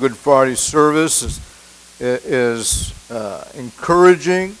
Good 0.00 0.16
Friday 0.16 0.54
service 0.54 1.22
is, 1.22 1.40
is 2.00 3.10
uh, 3.10 3.46
encouraging. 3.54 4.56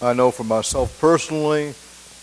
I 0.00 0.12
know 0.12 0.30
for 0.30 0.44
myself 0.44 0.96
personally, 1.00 1.74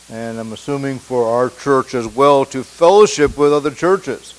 and 0.09 0.39
I'm 0.39 0.53
assuming 0.53 0.97
for 0.97 1.27
our 1.27 1.49
church 1.49 1.93
as 1.93 2.07
well, 2.07 2.45
to 2.45 2.63
fellowship 2.63 3.37
with 3.37 3.51
other 3.51 3.69
churches. 3.69 4.33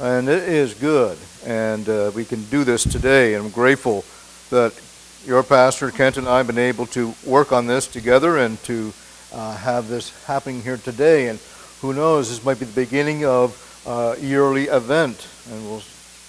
And 0.00 0.28
it 0.28 0.42
is 0.42 0.74
good. 0.74 1.16
And 1.46 1.88
uh, 1.88 2.10
we 2.14 2.26
can 2.26 2.44
do 2.50 2.62
this 2.62 2.82
today. 2.82 3.32
And 3.32 3.46
I'm 3.46 3.50
grateful 3.50 4.04
that 4.50 4.78
your 5.24 5.42
pastor, 5.42 5.90
Kent, 5.90 6.18
and 6.18 6.28
I 6.28 6.36
have 6.36 6.46
been 6.46 6.58
able 6.58 6.84
to 6.88 7.14
work 7.24 7.52
on 7.52 7.66
this 7.66 7.86
together 7.86 8.36
and 8.36 8.62
to 8.64 8.92
uh, 9.32 9.56
have 9.56 9.88
this 9.88 10.12
happening 10.26 10.60
here 10.60 10.76
today. 10.76 11.28
And 11.28 11.38
who 11.80 11.94
knows, 11.94 12.28
this 12.28 12.44
might 12.44 12.60
be 12.60 12.66
the 12.66 12.84
beginning 12.84 13.24
of 13.24 13.56
a 13.86 14.16
yearly 14.20 14.64
event. 14.64 15.26
And 15.50 15.64
we'll 15.64 15.80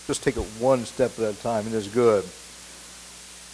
just 0.07 0.23
take 0.23 0.37
it 0.37 0.43
one 0.59 0.85
step 0.85 1.17
at 1.19 1.33
a 1.33 1.41
time. 1.41 1.65
And 1.65 1.73
It 1.73 1.77
is 1.77 1.87
good. 1.87 2.23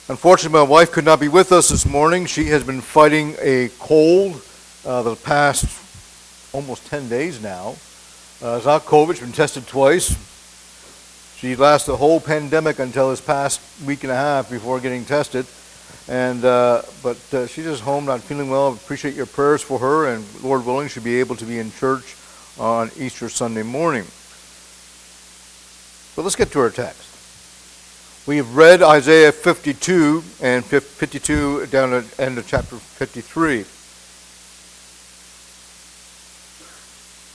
Unfortunately, 0.09 0.57
my 0.57 0.63
wife 0.63 0.91
could 0.91 1.05
not 1.05 1.19
be 1.19 1.27
with 1.27 1.51
us 1.51 1.69
this 1.69 1.85
morning. 1.85 2.25
She 2.25 2.45
has 2.45 2.63
been 2.63 2.81
fighting 2.81 3.35
a 3.39 3.69
cold 3.79 4.41
uh, 4.85 5.03
the 5.03 5.15
past 5.15 5.65
almost 6.51 6.88
10 6.88 7.09
days 7.09 7.41
now. 7.41 7.75
Uh, 8.41 8.55
it's 8.55 8.65
not 8.65 8.85
COVID. 8.85 9.11
She's 9.11 9.19
been 9.19 9.31
tested 9.31 9.67
twice. 9.67 10.17
She 11.38 11.55
lasted 11.55 11.91
the 11.91 11.97
whole 11.97 12.19
pandemic 12.19 12.79
until 12.79 13.11
this 13.11 13.21
past 13.21 13.61
week 13.85 14.03
and 14.03 14.11
a 14.11 14.16
half 14.16 14.49
before 14.49 14.79
getting 14.79 15.05
tested. 15.05 15.45
And 16.07 16.43
uh, 16.43 16.81
but 17.03 17.17
uh, 17.33 17.45
she's 17.47 17.66
just 17.66 17.83
home, 17.83 18.05
not 18.05 18.21
feeling 18.21 18.49
well. 18.49 18.73
Appreciate 18.73 19.13
your 19.13 19.27
prayers 19.27 19.61
for 19.61 19.77
her, 19.77 20.07
and 20.13 20.25
Lord 20.43 20.66
willing, 20.66 20.88
she'll 20.88 21.03
be 21.03 21.19
able 21.19 21.35
to 21.35 21.45
be 21.45 21.59
in 21.59 21.71
church 21.71 22.16
on 22.57 22.89
Easter 22.97 23.29
Sunday 23.29 23.63
morning. 23.63 24.05
So 26.19 26.23
let's 26.23 26.35
get 26.35 26.51
to 26.51 26.59
our 26.59 26.69
text. 26.69 28.27
We've 28.27 28.53
read 28.53 28.83
Isaiah 28.83 29.31
52 29.31 30.21
and 30.41 30.65
52 30.65 31.67
down 31.67 31.94
at 31.94 32.11
the 32.11 32.21
end 32.21 32.38
of 32.38 32.45
chapter 32.45 32.75
53. 32.75 33.63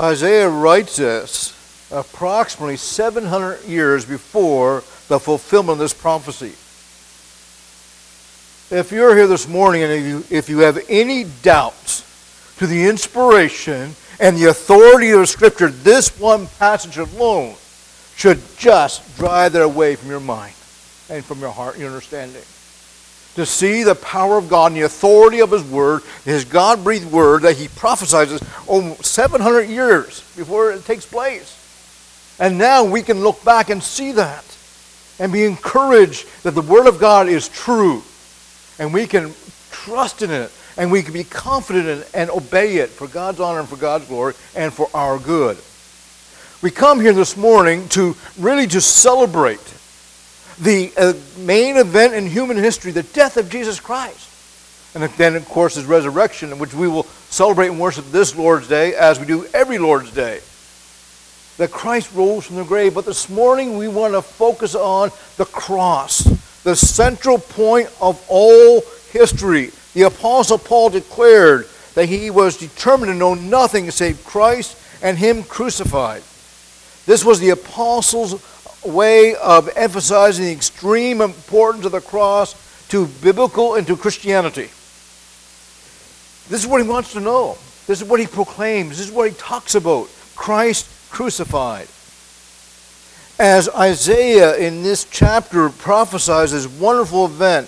Isaiah 0.04 0.50
writes 0.50 0.96
this 0.96 1.56
approximately 1.90 2.76
700 2.76 3.64
years 3.64 4.04
before 4.04 4.84
the 5.08 5.18
fulfillment 5.18 5.76
of 5.76 5.78
this 5.78 5.94
prophecy. 5.94 6.52
If 8.70 8.92
you're 8.92 9.16
here 9.16 9.26
this 9.26 9.48
morning 9.48 9.82
and 9.82 9.92
if 9.92 10.04
you, 10.04 10.24
if 10.28 10.50
you 10.50 10.58
have 10.58 10.78
any 10.90 11.24
doubts 11.42 12.04
to 12.58 12.66
the 12.66 12.84
inspiration 12.84 13.96
and 14.20 14.36
the 14.36 14.50
authority 14.50 15.08
of 15.12 15.20
the 15.20 15.26
Scripture, 15.26 15.70
this 15.70 16.20
one 16.20 16.48
passage 16.58 16.98
alone 16.98 17.56
should 18.16 18.40
just 18.56 19.16
drive 19.16 19.52
that 19.52 19.62
away 19.62 19.96
from 19.96 20.10
your 20.10 20.20
mind 20.20 20.54
and 21.08 21.24
from 21.24 21.40
your 21.40 21.50
heart 21.50 21.78
your 21.78 21.88
understanding. 21.88 22.42
To 23.34 23.44
see 23.44 23.82
the 23.82 23.96
power 23.96 24.38
of 24.38 24.48
God 24.48 24.66
and 24.72 24.76
the 24.76 24.82
authority 24.82 25.40
of 25.40 25.50
His 25.50 25.64
Word, 25.64 26.02
His 26.24 26.44
God 26.44 26.84
breathed 26.84 27.10
Word 27.10 27.42
that 27.42 27.56
He 27.56 27.68
prophesies 27.68 28.40
almost 28.66 29.04
700 29.06 29.62
years 29.62 30.20
before 30.36 30.70
it 30.72 30.84
takes 30.84 31.04
place. 31.04 31.60
And 32.38 32.58
now 32.58 32.84
we 32.84 33.02
can 33.02 33.20
look 33.20 33.44
back 33.44 33.70
and 33.70 33.82
see 33.82 34.12
that 34.12 34.44
and 35.18 35.32
be 35.32 35.44
encouraged 35.44 36.26
that 36.44 36.52
the 36.52 36.62
Word 36.62 36.86
of 36.86 37.00
God 37.00 37.28
is 37.28 37.48
true. 37.48 38.02
And 38.78 38.94
we 38.94 39.06
can 39.06 39.34
trust 39.70 40.22
in 40.22 40.30
it 40.30 40.52
and 40.76 40.90
we 40.90 41.02
can 41.02 41.12
be 41.12 41.24
confident 41.24 41.86
in 41.86 41.98
it 41.98 42.10
and 42.14 42.30
obey 42.30 42.76
it 42.76 42.90
for 42.90 43.06
God's 43.06 43.40
honor 43.40 43.60
and 43.60 43.68
for 43.68 43.76
God's 43.76 44.06
glory 44.06 44.34
and 44.54 44.72
for 44.72 44.88
our 44.94 45.18
good. 45.18 45.56
We 46.64 46.70
come 46.70 46.98
here 46.98 47.12
this 47.12 47.36
morning 47.36 47.90
to 47.90 48.16
really 48.38 48.66
just 48.66 48.96
celebrate 48.96 49.60
the 50.58 50.90
uh, 50.96 51.12
main 51.40 51.76
event 51.76 52.14
in 52.14 52.26
human 52.26 52.56
history, 52.56 52.90
the 52.90 53.02
death 53.02 53.36
of 53.36 53.50
Jesus 53.50 53.78
Christ. 53.78 54.94
And 54.94 55.04
then, 55.18 55.36
of 55.36 55.44
course, 55.44 55.74
his 55.74 55.84
resurrection, 55.84 56.58
which 56.58 56.72
we 56.72 56.88
will 56.88 57.02
celebrate 57.28 57.66
and 57.66 57.78
worship 57.78 58.06
this 58.06 58.34
Lord's 58.34 58.66
Day 58.66 58.94
as 58.94 59.20
we 59.20 59.26
do 59.26 59.44
every 59.52 59.76
Lord's 59.76 60.10
Day 60.10 60.40
that 61.58 61.70
Christ 61.70 62.10
rose 62.14 62.46
from 62.46 62.56
the 62.56 62.64
grave. 62.64 62.94
But 62.94 63.04
this 63.04 63.28
morning 63.28 63.76
we 63.76 63.88
want 63.88 64.14
to 64.14 64.22
focus 64.22 64.74
on 64.74 65.10
the 65.36 65.44
cross, 65.44 66.20
the 66.62 66.74
central 66.74 67.36
point 67.36 67.90
of 68.00 68.24
all 68.26 68.80
history. 69.10 69.70
The 69.92 70.04
Apostle 70.04 70.56
Paul 70.56 70.88
declared 70.88 71.68
that 71.92 72.06
he 72.06 72.30
was 72.30 72.56
determined 72.56 73.12
to 73.12 73.18
know 73.18 73.34
nothing 73.34 73.90
save 73.90 74.24
Christ 74.24 74.78
and 75.02 75.18
Him 75.18 75.42
crucified. 75.42 76.22
This 77.06 77.24
was 77.24 77.40
the 77.40 77.50
Apostle's 77.50 78.42
way 78.84 79.34
of 79.36 79.68
emphasizing 79.76 80.46
the 80.46 80.52
extreme 80.52 81.20
importance 81.20 81.84
of 81.84 81.92
the 81.92 82.00
cross 82.00 82.54
to 82.88 83.06
biblical 83.22 83.74
and 83.74 83.86
to 83.86 83.96
Christianity. 83.96 84.68
This 86.48 86.62
is 86.62 86.66
what 86.66 86.82
he 86.82 86.88
wants 86.88 87.12
to 87.12 87.20
know. 87.20 87.56
This 87.86 88.00
is 88.00 88.08
what 88.08 88.20
he 88.20 88.26
proclaims. 88.26 88.98
This 88.98 89.08
is 89.08 89.12
what 89.12 89.30
he 89.30 89.36
talks 89.36 89.74
about. 89.74 90.08
Christ 90.34 90.86
crucified. 91.10 91.88
As 93.38 93.68
Isaiah 93.68 94.56
in 94.56 94.82
this 94.82 95.06
chapter 95.10 95.68
prophesies 95.68 96.52
this 96.52 96.66
wonderful 96.66 97.26
event, 97.26 97.66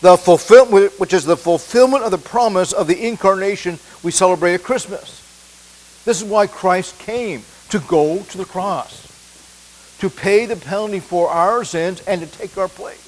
the 0.00 0.16
fulfillment, 0.16 0.98
which 1.00 1.12
is 1.12 1.24
the 1.24 1.36
fulfillment 1.36 2.04
of 2.04 2.10
the 2.10 2.18
promise 2.18 2.72
of 2.72 2.86
the 2.86 3.06
incarnation 3.06 3.78
we 4.02 4.12
celebrate 4.12 4.54
at 4.54 4.62
Christmas. 4.62 5.22
This 6.04 6.20
is 6.20 6.24
why 6.24 6.46
Christ 6.46 6.98
came 6.98 7.42
to 7.70 7.78
go 7.80 8.22
to 8.22 8.38
the 8.38 8.44
cross, 8.44 9.96
to 10.00 10.08
pay 10.08 10.46
the 10.46 10.56
penalty 10.56 11.00
for 11.00 11.28
our 11.28 11.64
sins 11.64 12.00
and 12.02 12.20
to 12.20 12.26
take 12.26 12.56
our 12.56 12.68
place. 12.68 13.04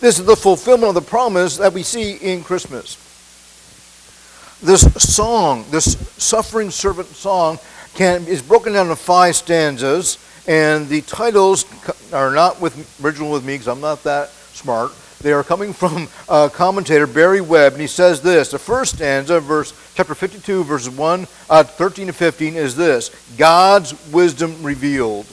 This 0.00 0.18
is 0.18 0.26
the 0.26 0.36
fulfillment 0.36 0.90
of 0.90 0.94
the 0.94 1.08
promise 1.08 1.56
that 1.56 1.72
we 1.72 1.82
see 1.82 2.16
in 2.16 2.44
Christmas. 2.44 2.96
This 4.62 4.82
song, 4.94 5.64
this 5.70 5.96
suffering 6.16 6.70
servant 6.70 7.08
song, 7.08 7.58
can, 7.94 8.24
is 8.26 8.42
broken 8.42 8.72
down 8.72 8.86
into 8.86 8.96
five 8.96 9.36
stanzas, 9.36 10.18
and 10.46 10.88
the 10.88 11.00
titles 11.02 11.64
are 12.12 12.32
not 12.32 12.60
with, 12.60 13.04
original 13.04 13.30
with 13.30 13.44
me 13.44 13.54
because 13.54 13.68
I'm 13.68 13.80
not 13.80 14.02
that 14.04 14.30
smart. 14.30 14.92
They 15.20 15.32
are 15.32 15.42
coming 15.42 15.72
from 15.72 16.08
uh, 16.28 16.48
commentator 16.48 17.06
Barry 17.06 17.40
Webb, 17.40 17.72
and 17.72 17.80
he 17.80 17.88
says 17.88 18.22
this. 18.22 18.50
The 18.50 18.58
first 18.58 18.96
stanza, 18.96 19.40
verse 19.40 19.72
chapter 19.94 20.14
52, 20.14 20.64
verses 20.64 20.90
1, 20.90 21.26
uh, 21.50 21.64
13 21.64 22.06
to 22.06 22.12
15, 22.12 22.54
is 22.54 22.76
this 22.76 23.10
God's 23.36 23.94
wisdom 24.12 24.62
revealed. 24.62 25.26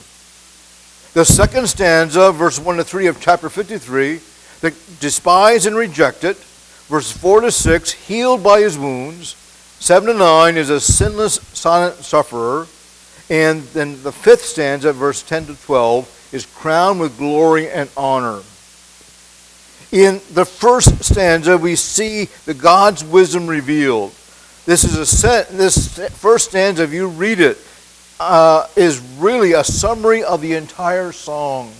The 1.13 1.24
second 1.24 1.68
stanza, 1.68 2.31
verse 2.31 2.59
1 2.59 2.78
to 2.78 2.84
3 2.84 3.07
of 3.07 3.22
chapter 3.22 3.50
53, 3.50 4.19
that 4.62 4.74
despise 5.00 5.66
and 5.66 5.75
reject 5.75 6.24
it. 6.24 6.38
Verse 6.88 7.12
4 7.12 7.41
to 7.41 7.51
6, 7.51 7.91
healed 7.91 8.44
by 8.44 8.62
his 8.62 8.78
wounds. 8.78 9.35
7 9.79 10.07
to 10.07 10.18
9 10.18 10.57
is 10.57 10.69
a 10.69 10.79
sinless 10.79 11.35
silent 11.53 11.95
sufferer. 11.95 12.68
And 13.29 13.63
then 13.69 14.01
the 14.03 14.12
fifth 14.12 14.44
stanza, 14.45 14.94
verse 14.94 15.24
10 15.24 15.47
to 15.47 15.56
12, 15.56 16.29
is 16.34 16.45
crowned 16.45 17.00
with 17.00 17.18
glory 17.18 17.69
and 17.69 17.90
honor. 17.95 18.41
In 19.91 20.22
the 20.34 20.46
first 20.46 21.03
stanza, 21.03 21.57
we 21.57 21.75
see 21.75 22.25
the 22.46 22.53
God's 22.53 23.03
wisdom 23.03 23.47
revealed. 23.47 24.13
This 24.66 24.84
is 24.84 24.97
a 24.97 25.06
set, 25.06 25.50
this 25.50 25.97
first 26.18 26.50
stanza, 26.50 26.84
if 26.84 26.91
you 26.91 27.07
read 27.07 27.40
it, 27.40 27.57
uh, 28.19 28.68
is 28.75 29.00
really 29.18 29.53
a 29.53 29.63
summary 29.63 30.24
of 30.24 30.41
the 30.41 30.53
entire 30.53 31.12
song. 31.12 31.72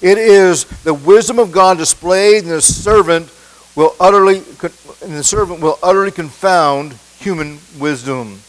It 0.00 0.16
is 0.16 0.64
the 0.84 0.94
wisdom 0.94 1.38
of 1.38 1.52
God 1.52 1.78
displayed, 1.78 2.44
and 2.44 2.52
the 2.52 2.62
servant 2.62 3.30
will 3.74 3.94
utterly, 4.00 4.38
and 4.38 5.14
the 5.14 5.24
servant 5.24 5.60
will 5.60 5.78
utterly 5.82 6.10
confound 6.10 6.94
human 7.18 7.58
wisdom. 7.78 8.40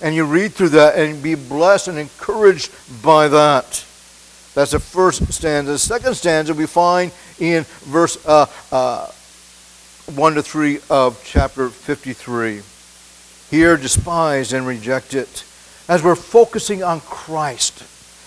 And 0.00 0.14
you 0.14 0.24
read 0.24 0.52
through 0.52 0.70
that 0.70 0.98
and 0.98 1.22
be 1.22 1.34
blessed 1.34 1.88
and 1.88 1.98
encouraged 1.98 2.70
by 3.02 3.28
that. 3.28 3.84
That's 4.60 4.72
the 4.72 4.78
first 4.78 5.32
stanza. 5.32 5.72
The 5.72 5.78
second 5.78 6.14
stanza 6.16 6.52
we 6.52 6.66
find 6.66 7.12
in 7.38 7.64
verse 7.84 8.22
uh, 8.26 8.44
uh, 8.70 9.10
1 10.14 10.34
to 10.34 10.42
3 10.42 10.80
of 10.90 11.18
chapter 11.24 11.70
53. 11.70 12.60
Here, 13.48 13.78
despise 13.78 14.52
and 14.52 14.66
reject 14.66 15.14
it. 15.14 15.46
As 15.88 16.02
we're 16.02 16.14
focusing 16.14 16.82
on 16.82 17.00
Christ. 17.00 17.84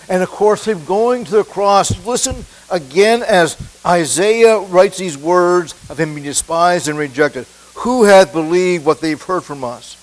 And 0.08 0.24
of 0.24 0.28
course, 0.28 0.66
him 0.66 0.84
going 0.84 1.24
to 1.26 1.30
the 1.30 1.44
cross. 1.44 2.04
Listen 2.04 2.44
again 2.68 3.22
as 3.22 3.56
Isaiah 3.86 4.58
writes 4.58 4.98
these 4.98 5.16
words 5.16 5.72
of 5.88 6.00
him 6.00 6.14
being 6.16 6.24
despised 6.24 6.88
and 6.88 6.98
rejected. 6.98 7.46
Who 7.74 8.02
hath 8.02 8.32
believed 8.32 8.84
what 8.84 9.00
they've 9.00 9.22
heard 9.22 9.44
from 9.44 9.62
us? 9.62 9.96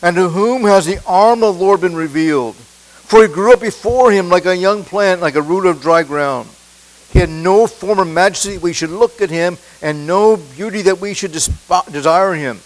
And 0.00 0.16
to 0.16 0.30
whom 0.30 0.62
has 0.62 0.86
the 0.86 1.04
arm 1.06 1.42
of 1.42 1.58
the 1.58 1.62
Lord 1.62 1.82
been 1.82 1.94
revealed? 1.94 2.56
For 3.14 3.22
he 3.22 3.28
grew 3.28 3.52
up 3.52 3.60
before 3.60 4.10
him 4.10 4.28
like 4.28 4.44
a 4.44 4.56
young 4.56 4.82
plant, 4.82 5.20
like 5.20 5.36
a 5.36 5.40
root 5.40 5.66
of 5.66 5.80
dry 5.80 6.02
ground. 6.02 6.48
He 7.12 7.20
had 7.20 7.30
no 7.30 7.68
form 7.68 8.00
of 8.00 8.08
majesty 8.08 8.58
we 8.58 8.72
should 8.72 8.90
look 8.90 9.22
at 9.22 9.30
him, 9.30 9.56
and 9.80 10.04
no 10.04 10.36
beauty 10.36 10.82
that 10.82 11.00
we 11.00 11.14
should 11.14 11.30
desire 11.30 12.34
him. 12.34 12.58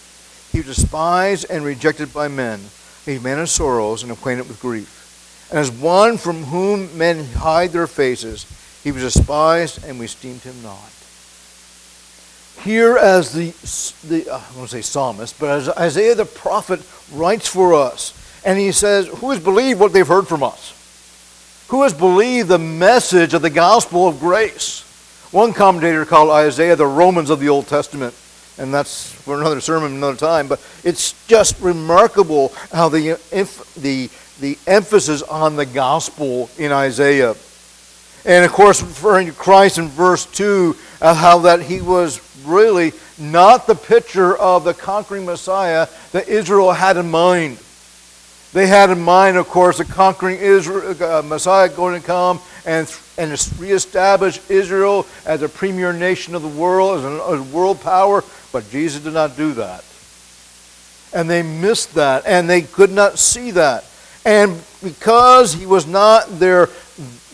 He 0.51 0.61
was 0.61 0.75
despised 0.75 1.45
and 1.51 1.67
rejected 1.67 2.15
by 2.15 2.29
men, 2.29 2.61
a 3.07 3.19
man 3.19 3.41
of 3.41 3.51
sorrows 3.51 4.03
and 4.03 4.11
acquainted 4.11 4.49
with 4.49 4.59
grief. 4.59 5.47
And 5.51 5.59
as 5.59 5.71
one 5.71 6.17
from 6.17 6.45
whom 6.45 6.97
men 6.97 7.27
hide 7.27 7.73
their 7.73 7.87
faces, 7.87 8.47
he 8.83 8.91
was 8.91 9.03
despised, 9.03 9.85
and 9.85 9.99
we 9.99 10.07
esteemed 10.07 10.41
him 10.41 10.63
not. 10.63 10.91
Here, 12.65 12.97
as 12.97 13.35
the, 13.35 13.51
the 14.09 14.31
uh, 14.31 14.39
I 14.39 14.57
won't 14.57 14.71
say 14.71 14.81
psalmist, 14.81 15.39
but 15.39 15.51
as 15.51 15.69
Isaiah 15.69 16.15
the 16.15 16.25
prophet 16.25 16.81
writes 17.13 17.47
for 17.47 17.75
us, 17.75 18.15
and 18.49 18.59
he 18.59 18.73
says, 18.73 19.07
Who 19.09 19.31
has 19.31 19.39
believed 19.39 19.79
what 19.79 19.93
they've 19.93 20.09
heard 20.09 20.27
from 20.27 20.43
us? 20.43 20.75
Who 21.69 21.83
has 21.83 21.93
believed 21.93 22.49
the 22.49 22.59
message 22.59 23.35
of 23.35 23.43
the 23.43 23.51
gospel 23.51 24.09
of 24.09 24.21
grace? 24.21 24.81
One 25.33 25.53
commentator 25.53 26.07
called 26.07 26.31
Isaiah 26.31 26.75
the 26.75 26.87
Romans 26.87 27.29
of 27.29 27.41
the 27.41 27.51
Old 27.51 27.67
Testament, 27.67 28.15
and 28.57 28.73
that's 28.73 29.13
for 29.13 29.39
another 29.39 29.61
sermon 29.61 29.93
another 29.93 30.17
time, 30.17 30.49
but 30.49 30.65
it's 30.83 31.27
just 31.27 31.61
remarkable 31.61 32.55
how 32.73 32.89
the, 32.89 33.21
the, 33.77 34.09
the 34.41 34.59
emphasis 34.67 35.21
on 35.25 35.57
the 35.57 35.67
gospel 35.67 36.49
in 36.57 36.73
Isaiah. 36.73 37.35
And 38.25 38.47
of 38.47 38.53
course, 38.53 38.81
referring 38.81 39.27
to 39.27 39.35
Christ 39.35 39.77
in 39.77 39.89
verse 39.89 40.25
2, 40.25 40.75
uh, 41.03 41.13
how 41.13 41.41
that 41.41 41.61
he 41.61 41.83
was 41.83 42.19
really 42.47 42.93
not 43.19 43.67
the 43.67 43.75
picture 43.75 44.39
of 44.39 44.65
the 44.65 44.73
conquering 44.73 45.27
Messiah 45.27 45.87
that 46.13 46.29
Israel 46.29 46.73
had 46.73 46.97
in 46.97 47.11
mind. 47.11 47.59
They 48.53 48.67
had 48.67 48.91
in 48.91 49.01
mind, 49.01 49.37
of 49.37 49.47
course, 49.49 49.79
a 49.79 49.85
conquering 49.85 50.39
Israel, 50.39 51.03
uh, 51.03 51.23
Messiah 51.23 51.69
going 51.69 52.01
to 52.01 52.07
come 52.07 52.41
and, 52.65 52.91
and 53.19 53.31
reestablish 53.59 54.41
Israel 54.49 55.07
as 55.27 55.43
a 55.43 55.49
premier 55.49 55.93
nation 55.93 56.35
of 56.35 56.43
the 56.43 56.49
world, 56.49 56.99
as 56.99 57.05
a, 57.05 57.25
as 57.35 57.41
a 57.41 57.55
world 57.55 57.81
power, 57.83 58.25
but 58.53 58.69
Jesus 58.71 59.03
did 59.03 59.13
not 59.13 59.37
do 59.37 59.53
that. 59.55 59.85
And 61.13 61.29
they 61.29 61.43
missed 61.43 61.95
that, 61.95 62.25
and 62.27 62.49
they 62.49 62.63
could 62.63 62.91
not 62.91 63.19
see 63.19 63.51
that. 63.53 63.85
And 64.25 64.63
because 64.83 65.53
he 65.53 65.67
was 65.67 65.87
not 65.87 66.39
their, 66.39 66.69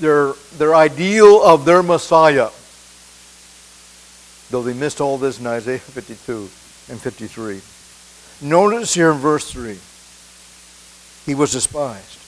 their, 0.00 0.32
their 0.58 0.74
ideal 0.74 1.42
of 1.42 1.64
their 1.64 1.82
Messiah, 1.82 2.50
though 4.50 4.62
they 4.62 4.74
missed 4.74 5.00
all 5.00 5.16
this 5.16 5.38
in 5.38 5.46
Isaiah 5.46 5.78
52 5.78 6.48
and 6.90 7.00
53. 7.00 7.60
Notice 8.42 8.94
here 8.94 9.12
in 9.12 9.18
verse 9.18 9.50
3 9.50 9.78
he 11.26 11.34
was 11.34 11.52
despised 11.52 12.18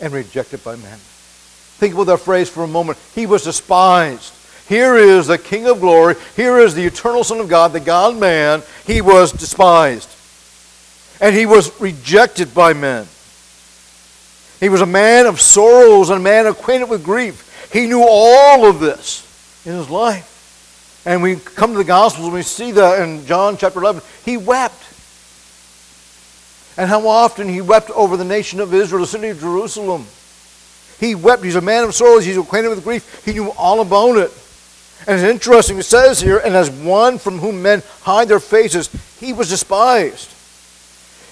and 0.00 0.12
rejected 0.12 0.62
by 0.62 0.76
men. 0.76 0.98
Think 1.78 1.94
about 1.94 2.06
that 2.06 2.20
phrase 2.20 2.48
for 2.48 2.62
a 2.62 2.68
moment. 2.68 2.98
He 3.14 3.26
was 3.26 3.44
despised. 3.44 4.32
Here 4.68 4.96
is 4.96 5.26
the 5.26 5.38
King 5.38 5.66
of 5.66 5.80
glory. 5.80 6.14
Here 6.36 6.58
is 6.58 6.74
the 6.74 6.84
eternal 6.84 7.24
Son 7.24 7.40
of 7.40 7.48
God, 7.48 7.72
the 7.72 7.80
God 7.80 8.16
man. 8.16 8.62
He 8.86 9.00
was 9.00 9.32
despised. 9.32 10.08
And 11.20 11.34
he 11.34 11.46
was 11.46 11.80
rejected 11.80 12.54
by 12.54 12.72
men. 12.72 13.06
He 14.60 14.68
was 14.68 14.80
a 14.80 14.86
man 14.86 15.26
of 15.26 15.40
sorrows 15.40 16.10
and 16.10 16.20
a 16.20 16.22
man 16.22 16.46
acquainted 16.46 16.88
with 16.88 17.04
grief. 17.04 17.68
He 17.72 17.86
knew 17.86 18.04
all 18.06 18.66
of 18.66 18.80
this 18.80 19.22
in 19.66 19.72
his 19.72 19.90
life. 19.90 21.02
And 21.04 21.22
we 21.22 21.36
come 21.36 21.72
to 21.72 21.78
the 21.78 21.84
Gospels 21.84 22.26
and 22.26 22.34
we 22.34 22.42
see 22.42 22.72
that 22.72 23.02
in 23.02 23.26
John 23.26 23.56
chapter 23.56 23.80
11. 23.80 24.00
He 24.24 24.36
wept. 24.36 24.93
And 26.76 26.88
how 26.88 27.06
often 27.06 27.48
he 27.48 27.60
wept 27.60 27.90
over 27.90 28.16
the 28.16 28.24
nation 28.24 28.60
of 28.60 28.74
Israel, 28.74 29.02
the 29.02 29.06
city 29.06 29.28
of 29.28 29.40
Jerusalem. 29.40 30.06
He 30.98 31.14
wept. 31.14 31.44
He's 31.44 31.56
a 31.56 31.60
man 31.60 31.84
of 31.84 31.94
sorrows. 31.94 32.24
He's 32.24 32.36
acquainted 32.36 32.68
with 32.68 32.84
grief. 32.84 33.24
He 33.24 33.32
knew 33.32 33.50
all 33.52 33.80
about 33.80 34.16
it. 34.16 34.32
And 35.06 35.20
it's 35.20 35.30
interesting, 35.30 35.78
it 35.78 35.82
says 35.82 36.20
here, 36.20 36.38
and 36.38 36.54
as 36.54 36.70
one 36.70 37.18
from 37.18 37.38
whom 37.38 37.62
men 37.62 37.82
hide 38.02 38.28
their 38.28 38.40
faces, 38.40 38.88
he 39.20 39.32
was 39.34 39.50
despised. 39.50 40.30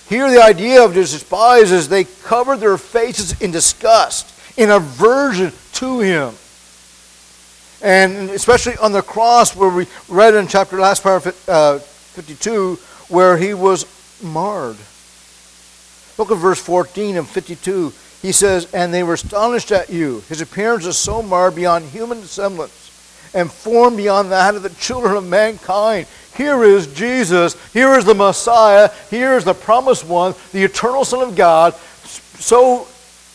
Here, 0.09 0.31
the 0.31 0.43
idea 0.43 0.85
of 0.85 0.93
despised 0.93 1.73
is 1.73 1.89
they 1.89 2.05
covered 2.05 2.59
their 2.59 2.77
faces 2.77 3.41
in 3.41 3.50
disgust, 3.50 4.31
in 4.59 4.69
aversion 4.69 5.53
to 5.75 6.00
him. 6.00 6.35
And 7.81 8.31
especially 8.31 8.77
on 8.77 8.93
the 8.93 9.00
cross, 9.00 9.56
where 9.56 9.71
we 9.71 9.87
read 10.09 10.35
in 10.35 10.49
chapter 10.49 10.79
last 10.79 11.06
of 11.06 11.27
uh, 11.49 11.79
52, 11.79 12.75
where 13.09 13.39
he 13.39 13.55
was 13.55 13.87
marred. 14.23 14.77
Look 16.19 16.31
at 16.31 16.38
verse 16.38 16.61
14 16.61 17.17
and 17.17 17.29
52. 17.29 17.93
He 18.20 18.32
says, 18.32 18.73
And 18.73 18.93
they 18.93 19.03
were 19.03 19.14
astonished 19.14 19.73
at 19.73 19.91
you. 19.91 20.23
His 20.29 20.41
appearance 20.41 20.87
is 20.87 20.97
so 20.97 21.23
marred 21.23 21.55
beyond 21.55 21.87
human 21.87 22.23
semblance 22.23 23.31
and 23.35 23.50
formed 23.50 23.97
beyond 23.97 24.31
that 24.31 24.55
of 24.55 24.62
the 24.62 24.70
children 24.70 25.17
of 25.17 25.26
mankind. 25.26 26.06
Here 26.37 26.62
is 26.64 26.87
Jesus. 26.94 27.56
Here 27.73 27.94
is 27.94 28.05
the 28.05 28.14
Messiah. 28.14 28.91
Here 29.11 29.35
is 29.35 29.44
the 29.44 29.55
promised 29.55 30.06
one, 30.06 30.35
the 30.53 30.64
eternal 30.64 31.05
Son 31.05 31.26
of 31.26 31.37
God, 31.37 31.75
so 32.05 32.87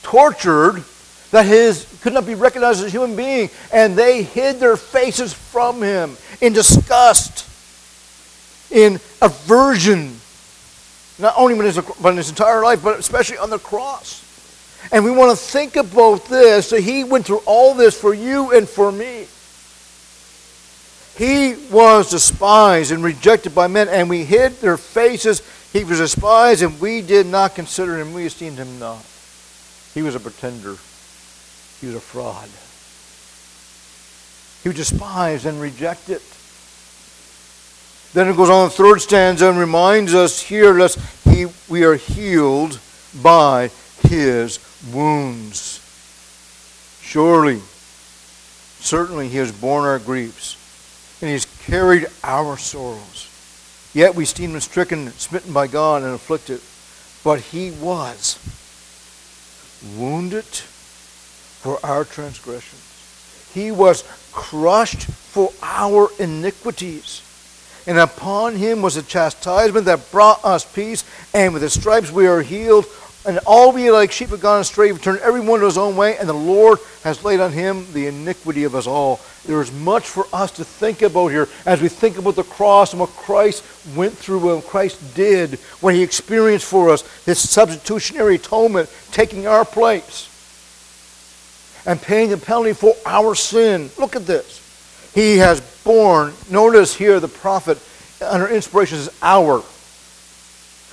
tortured 0.03 0.83
that 1.31 1.45
his 1.45 1.85
could 2.01 2.13
not 2.13 2.25
be 2.25 2.35
recognized 2.35 2.79
as 2.79 2.85
a 2.85 2.89
human 2.89 3.15
being, 3.15 3.49
and 3.73 3.95
they 3.95 4.23
hid 4.23 4.59
their 4.59 4.77
faces 4.77 5.33
from 5.33 5.81
him 5.81 6.15
in 6.41 6.53
disgust, 6.53 7.45
in 8.71 8.99
aversion, 9.21 10.19
not 11.19 11.33
only 11.37 11.57
in 11.57 11.65
his, 11.65 11.79
but 12.01 12.09
in 12.09 12.17
his 12.17 12.29
entire 12.29 12.63
life, 12.63 12.83
but 12.83 12.99
especially 12.99 13.37
on 13.37 13.49
the 13.49 13.59
cross. 13.59 14.23
And 14.91 15.03
we 15.03 15.11
want 15.11 15.31
to 15.31 15.37
think 15.37 15.75
about 15.75 16.25
this. 16.25 16.69
that 16.69 16.81
he 16.81 17.03
went 17.03 17.25
through 17.25 17.41
all 17.45 17.73
this 17.73 17.99
for 17.99 18.13
you 18.13 18.51
and 18.51 18.67
for 18.67 18.91
me. 18.91 19.27
He 21.17 21.55
was 21.71 22.11
despised 22.11 22.91
and 22.91 23.03
rejected 23.03 23.55
by 23.55 23.67
men, 23.67 23.89
and 23.89 24.07
we 24.09 24.23
hid 24.23 24.53
their 24.61 24.77
faces. 24.77 25.41
He 25.73 25.83
was 25.83 25.97
despised, 25.97 26.61
and 26.61 26.79
we 26.79 27.01
did 27.01 27.25
not 27.25 27.55
consider 27.55 27.97
him. 27.97 28.13
We 28.13 28.27
esteemed 28.27 28.57
him 28.57 28.77
not. 28.77 29.03
He 29.95 30.03
was 30.03 30.13
a 30.13 30.19
pretender. 30.19 30.77
He 31.81 31.87
was 31.87 31.95
a 31.95 31.99
fraud. 31.99 32.49
He 34.61 34.69
was 34.69 34.75
despised 34.77 35.45
and 35.47 35.59
rejected. 35.59 36.21
Then 38.13 38.27
it 38.29 38.35
goes 38.35 38.49
on 38.49 38.67
the 38.67 38.73
third 38.73 39.01
stanza 39.01 39.49
and 39.49 39.59
reminds 39.59 40.13
us 40.13 40.41
here 40.41 40.73
that 40.73 40.97
he, 41.23 41.47
we 41.69 41.83
are 41.83 41.95
healed 41.95 42.79
by 43.21 43.69
his 44.03 44.59
wounds. 44.91 45.81
Surely, 47.01 47.61
certainly 48.79 49.29
he 49.29 49.37
has 49.37 49.51
borne 49.51 49.85
our 49.85 49.99
griefs, 49.99 50.55
and 51.21 51.27
he 51.27 51.33
has 51.33 51.45
carried 51.65 52.07
our 52.23 52.57
sorrows. 52.57 53.29
Yet 53.93 54.15
we 54.15 54.23
esteem 54.23 54.51
him 54.51 54.59
stricken, 54.59 55.11
smitten 55.11 55.53
by 55.53 55.67
God, 55.67 56.03
and 56.03 56.13
afflicted. 56.13 56.61
But 57.23 57.39
he 57.39 57.71
was 57.71 58.37
wounded 59.97 60.45
for 60.45 61.79
our 61.83 62.05
transgressions. 62.05 62.83
He 63.53 63.71
was 63.71 64.03
crushed 64.31 65.05
for 65.05 65.51
our 65.61 66.09
iniquities. 66.19 67.21
And 67.87 67.97
upon 67.97 68.55
him 68.55 68.81
was 68.81 68.97
a 68.97 69.01
chastisement 69.01 69.85
that 69.85 70.11
brought 70.11 70.43
us 70.43 70.65
peace, 70.65 71.05
and 71.33 71.53
with 71.53 71.63
his 71.63 71.73
stripes 71.73 72.11
we 72.11 72.27
are 72.27 72.41
healed. 72.41 72.85
And 73.25 73.39
all 73.45 73.71
we 73.71 73.89
like 73.91 74.11
sheep 74.11 74.29
have 74.29 74.41
gone 74.41 74.61
astray, 74.61 74.91
we 74.91 74.99
turned 74.99 75.19
everyone 75.19 75.59
to 75.59 75.65
his 75.65 75.77
own 75.77 75.95
way, 75.95 76.17
and 76.17 76.29
the 76.29 76.33
Lord 76.33 76.79
has 77.03 77.23
laid 77.23 77.39
on 77.39 77.51
him 77.51 77.85
the 77.93 78.07
iniquity 78.07 78.65
of 78.65 78.75
us 78.75 78.87
all. 78.87 79.19
There 79.45 79.61
is 79.61 79.71
much 79.71 80.07
for 80.07 80.25
us 80.31 80.51
to 80.51 80.65
think 80.65 81.01
about 81.01 81.29
here 81.29 81.47
as 81.65 81.81
we 81.81 81.87
think 81.87 82.17
about 82.17 82.35
the 82.35 82.43
cross 82.43 82.91
and 82.91 82.99
what 82.99 83.09
Christ 83.11 83.63
went 83.95 84.17
through, 84.17 84.39
what 84.39 84.65
Christ 84.65 85.15
did, 85.15 85.55
what 85.81 85.93
he 85.93 86.03
experienced 86.03 86.65
for 86.65 86.89
us, 86.89 87.03
his 87.25 87.39
substitutionary 87.39 88.35
atonement, 88.35 88.89
taking 89.11 89.47
our 89.47 89.65
place 89.65 90.29
and 91.85 92.01
paying 92.01 92.29
the 92.29 92.37
penalty 92.37 92.73
for 92.73 92.93
our 93.05 93.33
sin. 93.33 93.89
Look 93.97 94.17
at 94.17 94.25
this. 94.25 94.66
He 95.17 95.37
has 95.39 95.61
borne, 95.83 96.31
notice 96.51 96.93
here 96.93 97.19
the 97.19 97.27
prophet 97.27 97.79
under 98.21 98.47
inspiration 98.47 98.99
is 98.99 99.09
our. 99.23 99.63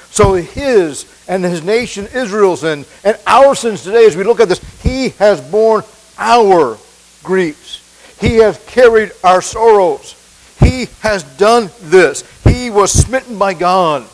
So 0.08 0.32
his 0.32 1.04
and 1.28 1.44
his 1.44 1.62
nation 1.62 2.06
Israel's 2.06 2.60
sin 2.62 2.86
and 3.04 3.18
our 3.26 3.54
sins 3.54 3.82
today, 3.82 4.06
as 4.06 4.16
we 4.16 4.24
look 4.24 4.40
at 4.40 4.48
this, 4.48 4.64
he 4.82 5.10
has 5.18 5.42
borne 5.42 5.82
our 6.16 6.78
griefs. 7.22 8.16
He 8.18 8.36
has 8.36 8.58
carried 8.66 9.12
our 9.22 9.42
sorrows. 9.42 10.16
He 10.58 10.86
has 11.00 11.22
done 11.36 11.68
this. 11.82 12.24
He 12.44 12.70
was 12.70 12.90
smitten 12.92 13.36
by 13.36 13.52
God. 13.52 14.08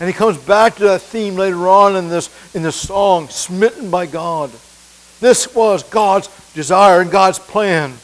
And 0.00 0.08
he 0.08 0.14
comes 0.14 0.36
back 0.36 0.74
to 0.78 0.82
that 0.82 1.02
theme 1.02 1.36
later 1.36 1.68
on 1.68 1.94
in 1.94 2.08
this, 2.08 2.28
in 2.56 2.64
this 2.64 2.74
song, 2.74 3.28
smitten 3.28 3.88
by 3.88 4.06
God. 4.06 4.50
This 5.20 5.54
was 5.54 5.84
God's 5.84 6.28
desire 6.54 7.02
and 7.02 7.12
God's 7.12 7.38
plan 7.38 7.94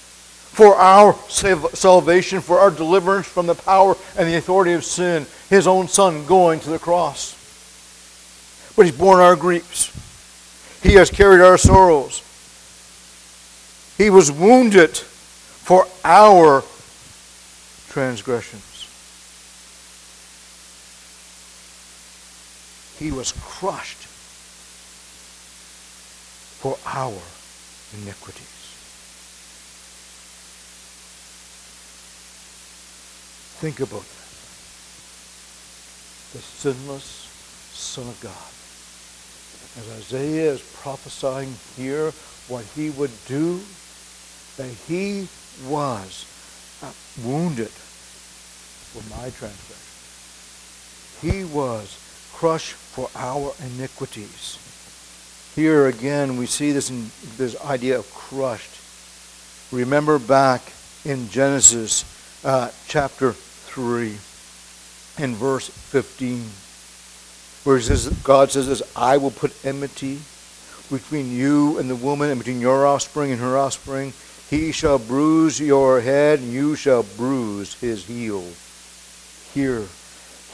for 0.54 0.76
our 0.76 1.14
salvation, 1.28 2.40
for 2.40 2.60
our 2.60 2.70
deliverance 2.70 3.26
from 3.26 3.46
the 3.48 3.56
power 3.56 3.96
and 4.16 4.28
the 4.28 4.36
authority 4.36 4.72
of 4.72 4.84
sin. 4.84 5.26
His 5.50 5.66
own 5.66 5.88
Son 5.88 6.24
going 6.26 6.60
to 6.60 6.70
the 6.70 6.78
cross. 6.78 7.34
But 8.76 8.86
He's 8.86 8.96
borne 8.96 9.20
our 9.20 9.34
griefs, 9.34 9.90
He 10.80 10.94
has 10.94 11.10
carried 11.10 11.40
our 11.40 11.58
sorrows. 11.58 12.22
He 13.98 14.10
was 14.10 14.30
wounded 14.30 14.96
for 14.96 15.86
our 16.04 16.62
transgressions. 17.88 18.62
He 22.98 23.10
was 23.10 23.32
crushed 23.32 24.06
for 26.60 26.78
our 26.86 27.20
iniquities. 27.92 28.53
Think 33.64 33.80
about 33.80 34.04
that. 34.04 34.28
The 36.36 36.42
sinless 36.44 37.30
Son 37.72 38.06
of 38.06 38.20
God. 38.20 38.52
As 39.80 39.88
Isaiah 40.04 40.52
is 40.52 40.60
prophesying 40.82 41.54
here 41.74 42.12
what 42.48 42.66
he 42.76 42.90
would 42.90 43.10
do, 43.26 43.62
that 44.58 44.68
he 44.86 45.28
was 45.66 46.26
wounded 47.24 47.70
for 48.92 49.02
my 49.08 49.30
transgression. 49.30 49.80
He 51.22 51.44
was 51.50 51.96
crushed 52.34 52.74
for 52.74 53.08
our 53.16 53.54
iniquities. 53.64 54.58
Here 55.54 55.86
again, 55.86 56.36
we 56.36 56.44
see 56.44 56.72
this 56.72 56.90
in 56.90 57.10
this 57.38 57.58
idea 57.64 57.98
of 57.98 58.12
crushed. 58.12 59.72
Remember 59.72 60.18
back 60.18 60.60
in 61.06 61.30
Genesis 61.30 62.04
uh, 62.44 62.70
chapter 62.88 63.34
3 63.74 64.16
and 65.18 65.34
verse 65.34 65.68
15, 65.68 66.44
where 67.64 67.80
says, 67.80 68.08
God 68.22 68.52
says 68.52 68.68
this, 68.68 68.82
I 68.94 69.16
will 69.16 69.32
put 69.32 69.52
enmity 69.64 70.20
between 70.92 71.32
you 71.32 71.76
and 71.78 71.90
the 71.90 71.96
woman, 71.96 72.30
and 72.30 72.38
between 72.38 72.60
your 72.60 72.86
offspring 72.86 73.32
and 73.32 73.40
her 73.40 73.58
offspring. 73.58 74.12
He 74.48 74.70
shall 74.70 75.00
bruise 75.00 75.58
your 75.58 76.00
head, 76.00 76.38
and 76.38 76.52
you 76.52 76.76
shall 76.76 77.02
bruise 77.02 77.74
his 77.80 78.04
heel. 78.06 78.44
Here 79.54 79.82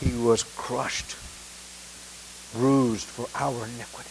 he 0.01 0.17
was 0.17 0.43
crushed, 0.57 1.15
bruised 2.55 3.05
for 3.05 3.29
our 3.35 3.67
iniquity. 3.67 4.09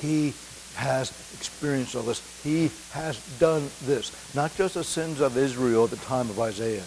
He 0.00 0.34
has 0.74 1.10
experienced 1.36 1.94
all 1.94 2.02
this. 2.02 2.22
He 2.42 2.70
has 2.92 3.18
done 3.38 3.68
this. 3.84 4.12
Not 4.34 4.54
just 4.56 4.74
the 4.74 4.84
sins 4.84 5.20
of 5.20 5.36
Israel 5.36 5.84
at 5.84 5.90
the 5.90 5.96
time 5.96 6.30
of 6.30 6.38
Isaiah, 6.40 6.84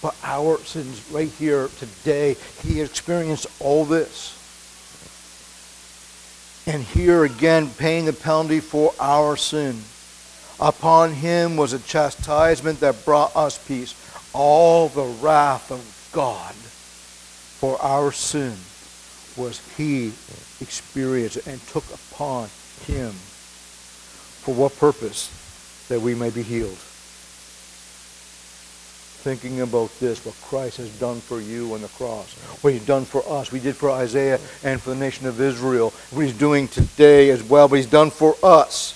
but 0.00 0.14
our 0.22 0.58
sins 0.58 1.10
right 1.10 1.30
here 1.30 1.68
today. 1.78 2.36
He 2.62 2.80
experienced 2.80 3.46
all 3.60 3.84
this. 3.84 4.34
And 6.66 6.82
here 6.82 7.24
again, 7.24 7.70
paying 7.70 8.04
the 8.04 8.12
penalty 8.12 8.60
for 8.60 8.92
our 9.00 9.36
sin. 9.36 9.80
Upon 10.60 11.12
him 11.12 11.56
was 11.56 11.72
a 11.72 11.78
chastisement 11.78 12.80
that 12.80 13.04
brought 13.04 13.34
us 13.34 13.58
peace. 13.66 13.94
All 14.34 14.88
the 14.88 15.06
wrath 15.22 15.70
of 15.70 16.10
God 16.12 16.54
for 16.54 17.80
our 17.82 18.12
sin 18.12 18.54
was 19.36 19.60
he 19.76 20.12
experienced 20.60 21.46
and 21.46 21.60
took 21.68 21.84
upon 21.92 22.48
him. 22.80 23.12
For 23.12 24.54
what 24.54 24.76
purpose? 24.76 25.30
That 25.88 26.00
we 26.00 26.14
may 26.14 26.30
be 26.30 26.42
healed. 26.42 26.78
Thinking 29.20 29.60
about 29.60 29.90
this, 29.98 30.24
what 30.24 30.34
Christ 30.42 30.76
has 30.76 30.90
done 30.98 31.20
for 31.20 31.40
you 31.40 31.74
on 31.74 31.82
the 31.82 31.88
cross, 31.88 32.32
what 32.62 32.72
he's 32.72 32.86
done 32.86 33.04
for 33.04 33.22
us, 33.28 33.50
we 33.50 33.58
did 33.58 33.76
for 33.76 33.90
Isaiah 33.90 34.38
and 34.62 34.80
for 34.80 34.90
the 34.90 34.96
nation 34.96 35.26
of 35.26 35.40
Israel, 35.40 35.92
what 36.10 36.24
he's 36.24 36.38
doing 36.38 36.68
today 36.68 37.30
as 37.30 37.42
well, 37.42 37.68
but 37.68 37.76
he's 37.76 37.86
done 37.86 38.10
for 38.10 38.36
us. 38.42 38.94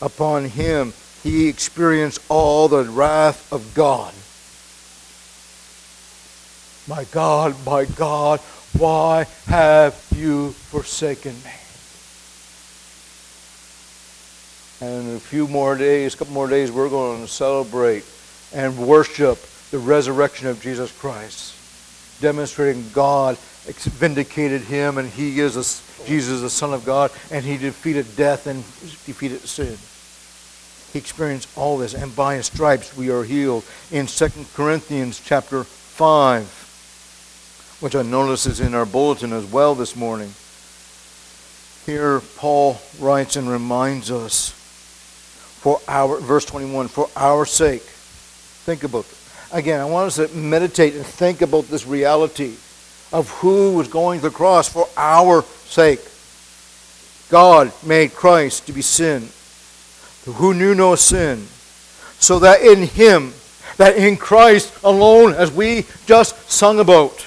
Upon 0.00 0.44
him, 0.44 0.92
he 1.22 1.48
experienced 1.48 2.20
all 2.28 2.68
the 2.68 2.84
wrath 2.84 3.52
of 3.52 3.74
God. 3.74 4.14
My 6.88 7.04
God, 7.04 7.56
my 7.66 7.84
God, 7.84 8.38
why 8.78 9.26
have 9.46 10.00
you 10.14 10.52
forsaken 10.52 11.34
me? 11.44 11.65
And 14.80 15.08
in 15.08 15.16
a 15.16 15.20
few 15.20 15.48
more 15.48 15.76
days, 15.76 16.14
a 16.14 16.18
couple 16.18 16.34
more 16.34 16.48
days, 16.48 16.70
we're 16.70 16.88
going 16.88 17.22
to 17.22 17.28
celebrate 17.28 18.04
and 18.52 18.76
worship 18.78 19.38
the 19.70 19.78
resurrection 19.78 20.48
of 20.48 20.60
Jesus 20.60 20.92
Christ, 20.92 22.20
demonstrating 22.20 22.84
God 22.92 23.38
vindicated 23.72 24.62
him, 24.62 24.98
and 24.98 25.08
he 25.08 25.40
is 25.40 25.56
a, 25.56 26.06
Jesus, 26.06 26.40
the 26.40 26.50
Son 26.50 26.72
of 26.72 26.84
God, 26.84 27.10
and 27.30 27.44
he 27.44 27.56
defeated 27.56 28.16
death 28.16 28.46
and 28.46 28.62
defeated 29.04 29.40
sin. 29.40 29.76
He 30.92 30.98
experienced 30.98 31.48
all 31.56 31.78
this, 31.78 31.94
and 31.94 32.14
by 32.14 32.36
his 32.36 32.46
stripes 32.46 32.96
we 32.96 33.10
are 33.10 33.24
healed. 33.24 33.64
In 33.90 34.06
2 34.06 34.28
Corinthians 34.54 35.20
chapter 35.24 35.64
5, 35.64 37.78
which 37.80 37.96
I 37.96 38.02
notice 38.02 38.46
is 38.46 38.60
in 38.60 38.74
our 38.74 38.86
bulletin 38.86 39.32
as 39.32 39.44
well 39.44 39.74
this 39.74 39.96
morning, 39.96 40.32
here 41.84 42.20
Paul 42.36 42.80
writes 42.98 43.36
and 43.36 43.48
reminds 43.48 44.10
us 44.10 44.52
for 45.60 45.80
our, 45.88 46.20
verse 46.20 46.44
21, 46.44 46.88
for 46.88 47.08
our 47.16 47.44
sake. 47.46 47.82
Think 47.82 48.84
about 48.84 49.04
it. 49.04 49.16
Again, 49.52 49.80
I 49.80 49.84
want 49.84 50.08
us 50.08 50.16
to 50.16 50.28
meditate 50.36 50.94
and 50.94 51.06
think 51.06 51.40
about 51.42 51.64
this 51.64 51.86
reality 51.86 52.54
of 53.12 53.30
who 53.40 53.74
was 53.74 53.88
going 53.88 54.20
to 54.20 54.28
the 54.28 54.34
cross 54.34 54.68
for 54.68 54.88
our 54.96 55.42
sake. 55.42 56.00
God 57.30 57.72
made 57.84 58.14
Christ 58.14 58.66
to 58.66 58.72
be 58.72 58.82
sin, 58.82 59.28
who 60.24 60.54
knew 60.54 60.74
no 60.74 60.94
sin, 60.94 61.46
so 62.18 62.38
that 62.40 62.60
in 62.60 62.82
him, 62.82 63.32
that 63.76 63.96
in 63.96 64.16
Christ 64.16 64.72
alone, 64.84 65.32
as 65.32 65.50
we 65.52 65.86
just 66.06 66.50
sung 66.50 66.80
about, 66.80 67.24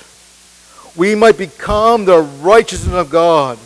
we 0.96 1.16
might 1.16 1.38
become 1.38 2.06
the 2.06 2.22
righteousness 2.22 2.94
of 2.94 3.10
God 3.10 3.58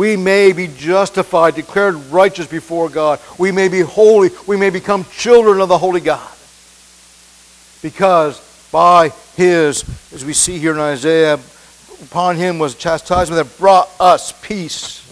we 0.00 0.16
may 0.16 0.52
be 0.52 0.66
justified, 0.66 1.54
declared 1.54 1.94
righteous 2.10 2.46
before 2.46 2.88
God. 2.88 3.20
We 3.36 3.52
may 3.52 3.68
be 3.68 3.80
holy. 3.82 4.30
We 4.46 4.56
may 4.56 4.70
become 4.70 5.04
children 5.04 5.60
of 5.60 5.68
the 5.68 5.76
holy 5.76 6.00
God. 6.00 6.26
Because 7.82 8.40
by 8.72 9.10
his, 9.36 9.84
as 10.14 10.24
we 10.24 10.32
see 10.32 10.56
here 10.56 10.72
in 10.72 10.78
Isaiah, 10.78 11.38
upon 12.02 12.36
him 12.36 12.58
was 12.58 12.76
chastisement 12.76 13.46
that 13.46 13.58
brought 13.58 13.90
us 14.00 14.32
peace. 14.40 15.04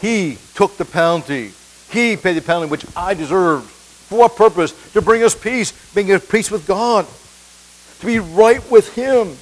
He 0.00 0.38
took 0.54 0.76
the 0.76 0.84
penalty. 0.84 1.50
He 1.90 2.16
paid 2.16 2.34
the 2.34 2.40
penalty 2.40 2.70
which 2.70 2.86
I 2.94 3.14
deserved. 3.14 3.68
For 3.68 4.16
what 4.16 4.36
purpose? 4.36 4.92
To 4.92 5.02
bring 5.02 5.24
us 5.24 5.34
peace, 5.34 5.72
bring 5.92 6.12
us 6.12 6.24
peace 6.24 6.52
with 6.52 6.68
God, 6.68 7.04
to 7.98 8.06
be 8.06 8.20
right 8.20 8.62
with 8.70 8.94
him. 8.94 9.36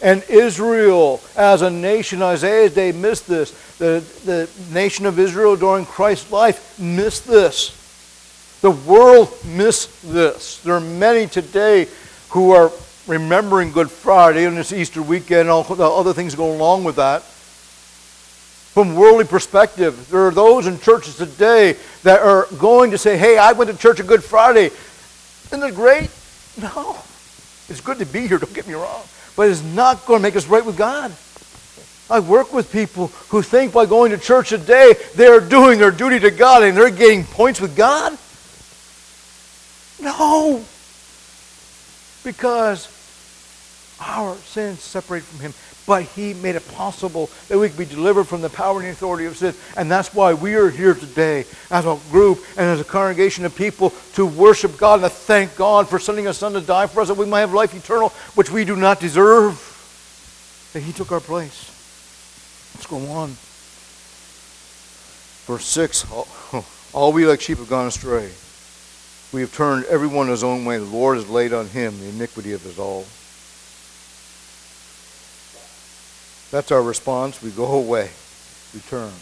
And 0.00 0.22
Israel, 0.28 1.20
as 1.36 1.62
a 1.62 1.70
nation, 1.70 2.22
Isaiah's 2.22 2.74
day 2.74 2.92
missed 2.92 3.26
this. 3.26 3.50
The, 3.78 4.04
the 4.24 4.48
nation 4.72 5.06
of 5.06 5.18
Israel 5.18 5.56
during 5.56 5.86
Christ's 5.86 6.30
life 6.30 6.78
missed 6.78 7.26
this. 7.26 7.74
The 8.60 8.70
world 8.70 9.32
missed 9.44 10.12
this. 10.12 10.58
There 10.58 10.74
are 10.74 10.80
many 10.80 11.26
today 11.26 11.88
who 12.30 12.52
are 12.52 12.70
remembering 13.08 13.72
Good 13.72 13.90
Friday 13.90 14.44
and 14.44 14.56
this 14.56 14.72
Easter 14.72 15.02
weekend 15.02 15.48
all 15.48 15.62
the 15.64 15.84
other 15.84 16.12
things 16.12 16.34
go 16.34 16.52
along 16.52 16.84
with 16.84 16.96
that. 16.96 17.22
From 18.74 18.94
worldly 18.94 19.24
perspective, 19.24 20.08
there 20.10 20.26
are 20.26 20.30
those 20.30 20.68
in 20.68 20.78
churches 20.78 21.16
today 21.16 21.76
that 22.04 22.20
are 22.20 22.46
going 22.58 22.92
to 22.92 22.98
say, 22.98 23.16
hey, 23.16 23.36
I 23.36 23.52
went 23.52 23.70
to 23.70 23.76
church 23.76 24.00
on 24.00 24.06
Good 24.06 24.22
Friday. 24.22 24.66
Isn't 25.46 25.62
it 25.62 25.74
great? 25.74 26.10
No. 26.60 26.96
It's 27.68 27.80
good 27.80 27.98
to 27.98 28.06
be 28.06 28.28
here, 28.28 28.38
don't 28.38 28.54
get 28.54 28.68
me 28.68 28.74
wrong 28.74 29.02
but 29.38 29.48
it's 29.48 29.62
not 29.62 30.04
going 30.04 30.18
to 30.18 30.22
make 30.22 30.34
us 30.34 30.48
right 30.48 30.66
with 30.66 30.76
God. 30.76 31.14
I 32.10 32.18
work 32.18 32.52
with 32.52 32.72
people 32.72 33.06
who 33.28 33.40
think 33.40 33.72
by 33.72 33.86
going 33.86 34.10
to 34.10 34.18
church 34.18 34.48
today 34.48 34.96
they're 35.14 35.40
doing 35.40 35.78
their 35.78 35.92
duty 35.92 36.18
to 36.18 36.32
God 36.32 36.64
and 36.64 36.76
they're 36.76 36.90
getting 36.90 37.22
points 37.22 37.60
with 37.60 37.76
God. 37.76 38.18
No. 40.02 40.64
Because 42.24 42.88
our 44.00 44.34
sins 44.38 44.80
separate 44.80 45.22
from 45.22 45.38
Him 45.38 45.54
but 45.88 46.02
he 46.02 46.34
made 46.34 46.54
it 46.54 46.68
possible 46.68 47.30
that 47.48 47.58
we 47.58 47.66
could 47.70 47.78
be 47.78 47.86
delivered 47.86 48.24
from 48.24 48.42
the 48.42 48.50
power 48.50 48.76
and 48.76 48.86
the 48.86 48.90
authority 48.90 49.24
of 49.24 49.38
sin. 49.38 49.54
And 49.74 49.90
that's 49.90 50.12
why 50.12 50.34
we 50.34 50.54
are 50.54 50.68
here 50.68 50.92
today 50.92 51.46
as 51.70 51.86
a 51.86 51.98
group 52.10 52.44
and 52.58 52.66
as 52.66 52.78
a 52.78 52.84
congregation 52.84 53.46
of 53.46 53.56
people 53.56 53.94
to 54.12 54.26
worship 54.26 54.76
God 54.76 55.00
and 55.00 55.04
to 55.04 55.08
thank 55.08 55.56
God 55.56 55.88
for 55.88 55.98
sending 55.98 56.26
His 56.26 56.36
Son 56.36 56.52
to 56.52 56.60
die 56.60 56.88
for 56.88 57.00
us 57.00 57.08
that 57.08 57.16
we 57.16 57.24
might 57.24 57.40
have 57.40 57.54
life 57.54 57.74
eternal, 57.74 58.10
which 58.34 58.50
we 58.50 58.66
do 58.66 58.76
not 58.76 59.00
deserve. 59.00 59.54
That 60.74 60.80
He 60.80 60.92
took 60.92 61.10
our 61.10 61.20
place. 61.20 61.74
Let's 62.74 62.86
go 62.86 62.98
on. 63.10 63.30
Verse 65.46 65.64
6 65.64 66.12
all, 66.12 66.28
all 66.92 67.12
we 67.14 67.24
like 67.24 67.40
sheep 67.40 67.56
have 67.56 67.70
gone 67.70 67.86
astray. 67.86 68.30
We 69.32 69.40
have 69.40 69.54
turned 69.54 69.86
everyone 69.86 70.28
his 70.28 70.44
own 70.44 70.66
way. 70.66 70.76
The 70.76 70.84
Lord 70.84 71.16
has 71.16 71.30
laid 71.30 71.54
on 71.54 71.68
him 71.68 71.98
the 71.98 72.10
iniquity 72.10 72.52
of 72.52 72.66
us 72.66 72.78
all. 72.78 73.06
That's 76.50 76.72
our 76.72 76.82
response. 76.82 77.42
We 77.42 77.50
go 77.50 77.72
away. 77.72 78.10
We 78.74 78.80
turn 78.80 79.12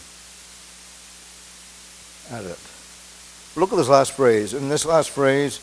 at 2.31 2.45
it. 2.45 2.59
Look 3.55 3.71
at 3.71 3.77
this 3.77 3.89
last 3.89 4.11
phrase. 4.13 4.53
And 4.53 4.69
this 4.69 4.85
last 4.85 5.09
phrase 5.09 5.59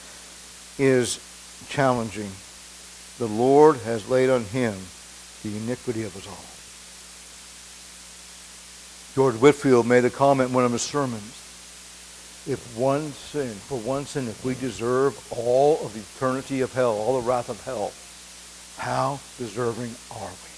is 0.79 1.21
challenging. 1.69 2.31
The 3.19 3.29
Lord 3.29 3.77
has 3.79 4.09
laid 4.09 4.31
on 4.31 4.45
him 4.45 4.75
the 5.43 5.57
iniquity 5.57 6.03
of 6.03 6.17
us 6.17 6.27
all. 6.27 6.45
George 9.15 9.41
Whitefield 9.41 9.87
made 9.87 10.05
a 10.05 10.11
comment 10.11 10.49
in 10.49 10.55
one 10.55 10.65
of 10.65 10.73
his 10.73 10.83
sermons 10.83 11.41
if 12.47 12.77
one 12.77 13.13
sin, 13.13 13.49
for 13.55 13.79
one 13.79 14.05
sin, 14.05 14.29
if 14.29 14.45
we 14.45 14.55
deserve 14.55 15.17
all 15.33 15.85
of 15.85 15.95
the 15.95 16.01
eternity 16.01 16.61
of 16.61 16.73
hell, 16.75 16.93
all 16.93 17.19
the 17.21 17.27
wrath 17.27 17.49
of 17.49 17.63
hell, 17.65 17.93
how 18.77 19.19
deserving 19.39 19.95
are 20.11 20.29
we? 20.29 20.54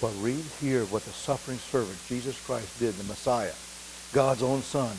But 0.00 0.12
read 0.20 0.44
here 0.60 0.84
what 0.84 1.04
the 1.04 1.10
suffering 1.12 1.58
servant, 1.58 1.98
Jesus 2.08 2.40
Christ, 2.44 2.78
did, 2.78 2.94
the 2.94 3.04
Messiah, 3.04 3.52
God's 4.12 4.42
own 4.42 4.62
Son. 4.62 4.96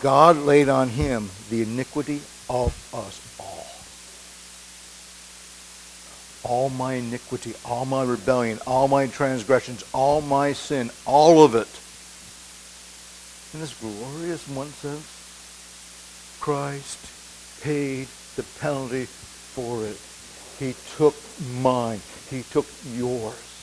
God 0.00 0.36
laid 0.36 0.68
on 0.68 0.88
him 0.88 1.30
the 1.50 1.62
iniquity 1.62 2.20
of 2.48 2.74
us 2.92 3.20
all. 3.38 3.66
All 6.42 6.68
my 6.68 6.94
iniquity, 6.94 7.54
all 7.64 7.86
my 7.86 8.04
rebellion, 8.04 8.58
all 8.66 8.86
my 8.86 9.06
transgressions, 9.06 9.82
all 9.92 10.20
my 10.20 10.52
sin, 10.52 10.90
all 11.06 11.42
of 11.42 11.54
it. 11.54 11.68
In 13.54 13.60
this 13.60 13.74
glorious 13.80 14.46
one 14.48 14.68
sense, 14.68 15.08
Christ 16.40 16.98
paid 17.62 18.08
the 18.36 18.42
penalty 18.60 19.06
for 19.06 19.84
it. 19.84 19.98
He 20.58 20.74
took 20.96 21.14
mine. 21.62 22.00
He 22.28 22.42
took 22.42 22.66
yours. 22.94 23.53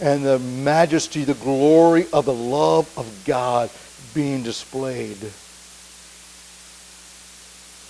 And 0.00 0.24
the 0.24 0.38
majesty, 0.38 1.24
the 1.24 1.34
glory 1.34 2.06
of 2.12 2.24
the 2.24 2.34
love 2.34 2.90
of 2.96 3.06
God 3.26 3.70
being 4.14 4.42
displayed. 4.42 5.18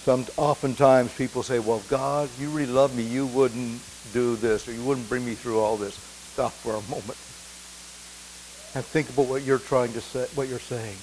Some, 0.04 0.26
oftentimes 0.36 1.14
people 1.14 1.42
say, 1.42 1.58
well, 1.60 1.82
God, 1.88 2.28
you 2.38 2.48
really 2.50 2.72
love 2.72 2.96
me. 2.96 3.04
You 3.04 3.26
wouldn't 3.26 3.80
do 4.12 4.34
this 4.36 4.66
or 4.66 4.72
you 4.72 4.82
wouldn't 4.82 5.08
bring 5.08 5.24
me 5.24 5.34
through 5.34 5.60
all 5.60 5.76
this 5.76 5.94
stuff 5.94 6.58
for 6.62 6.70
a 6.70 6.82
moment. 6.90 7.18
And 8.74 8.84
think 8.84 9.08
about 9.10 9.26
what 9.26 9.42
you're 9.42 9.58
trying 9.58 9.92
to 9.92 10.00
say, 10.00 10.26
what 10.34 10.48
you're 10.48 10.58
saying. 10.58 10.96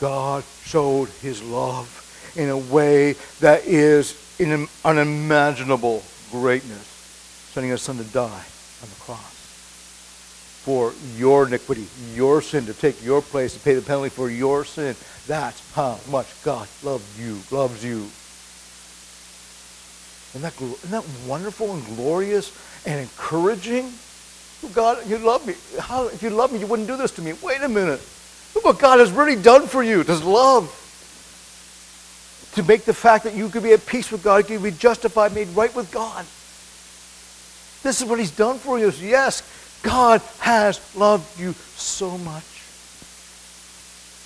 God 0.00 0.44
showed 0.64 1.08
his 1.20 1.42
love 1.42 2.32
in 2.36 2.48
a 2.48 2.58
way 2.58 3.14
that 3.40 3.66
is 3.66 4.16
in 4.38 4.68
unimaginable 4.84 6.02
greatness, 6.30 6.86
sending 7.52 7.70
his 7.70 7.82
son 7.82 7.98
to 7.98 8.04
die 8.04 8.44
on 8.82 8.88
the 8.88 8.94
cross 9.00 9.37
for 10.62 10.92
your 11.16 11.46
iniquity, 11.46 11.86
your 12.14 12.42
sin, 12.42 12.66
to 12.66 12.74
take 12.74 13.02
your 13.04 13.22
place, 13.22 13.54
to 13.54 13.60
pay 13.60 13.74
the 13.74 13.82
penalty 13.82 14.10
for 14.10 14.28
your 14.30 14.64
sin. 14.64 14.94
That's 15.26 15.72
how 15.72 15.98
much 16.10 16.26
God 16.42 16.68
loves 16.82 17.18
you, 17.18 17.38
loves 17.50 17.84
you. 17.84 18.08
Isn't 20.34 20.42
that, 20.42 20.60
isn't 20.60 20.90
that 20.90 21.04
wonderful 21.26 21.72
and 21.72 21.84
glorious 21.96 22.52
and 22.86 23.00
encouraging? 23.00 23.92
God, 24.74 25.06
you 25.06 25.18
love 25.18 25.46
me. 25.46 25.54
How, 25.78 26.08
if 26.08 26.22
you 26.22 26.30
love 26.30 26.52
me, 26.52 26.58
you 26.58 26.66
wouldn't 26.66 26.88
do 26.88 26.96
this 26.96 27.12
to 27.12 27.22
me. 27.22 27.32
Wait 27.42 27.62
a 27.62 27.68
minute. 27.68 28.00
Look 28.54 28.64
what 28.64 28.78
God 28.78 28.98
has 28.98 29.12
really 29.12 29.40
done 29.40 29.66
for 29.66 29.82
you. 29.82 30.02
Does 30.04 30.22
love. 30.22 30.74
To 32.54 32.62
make 32.62 32.84
the 32.84 32.94
fact 32.94 33.24
that 33.24 33.34
you 33.34 33.48
could 33.48 33.62
be 33.62 33.72
at 33.72 33.86
peace 33.86 34.10
with 34.10 34.22
God, 34.22 34.48
you 34.50 34.58
could 34.58 34.64
be 34.64 34.76
justified, 34.76 35.34
made 35.34 35.48
right 35.48 35.74
with 35.74 35.90
God. 35.92 36.26
This 37.82 38.02
is 38.02 38.08
what 38.08 38.18
he's 38.18 38.32
done 38.32 38.58
for 38.58 38.78
you. 38.78 38.90
Yes, 39.00 39.42
God 39.82 40.20
has 40.40 40.80
loved 40.96 41.38
you 41.38 41.52
so 41.76 42.18
much. 42.18 42.44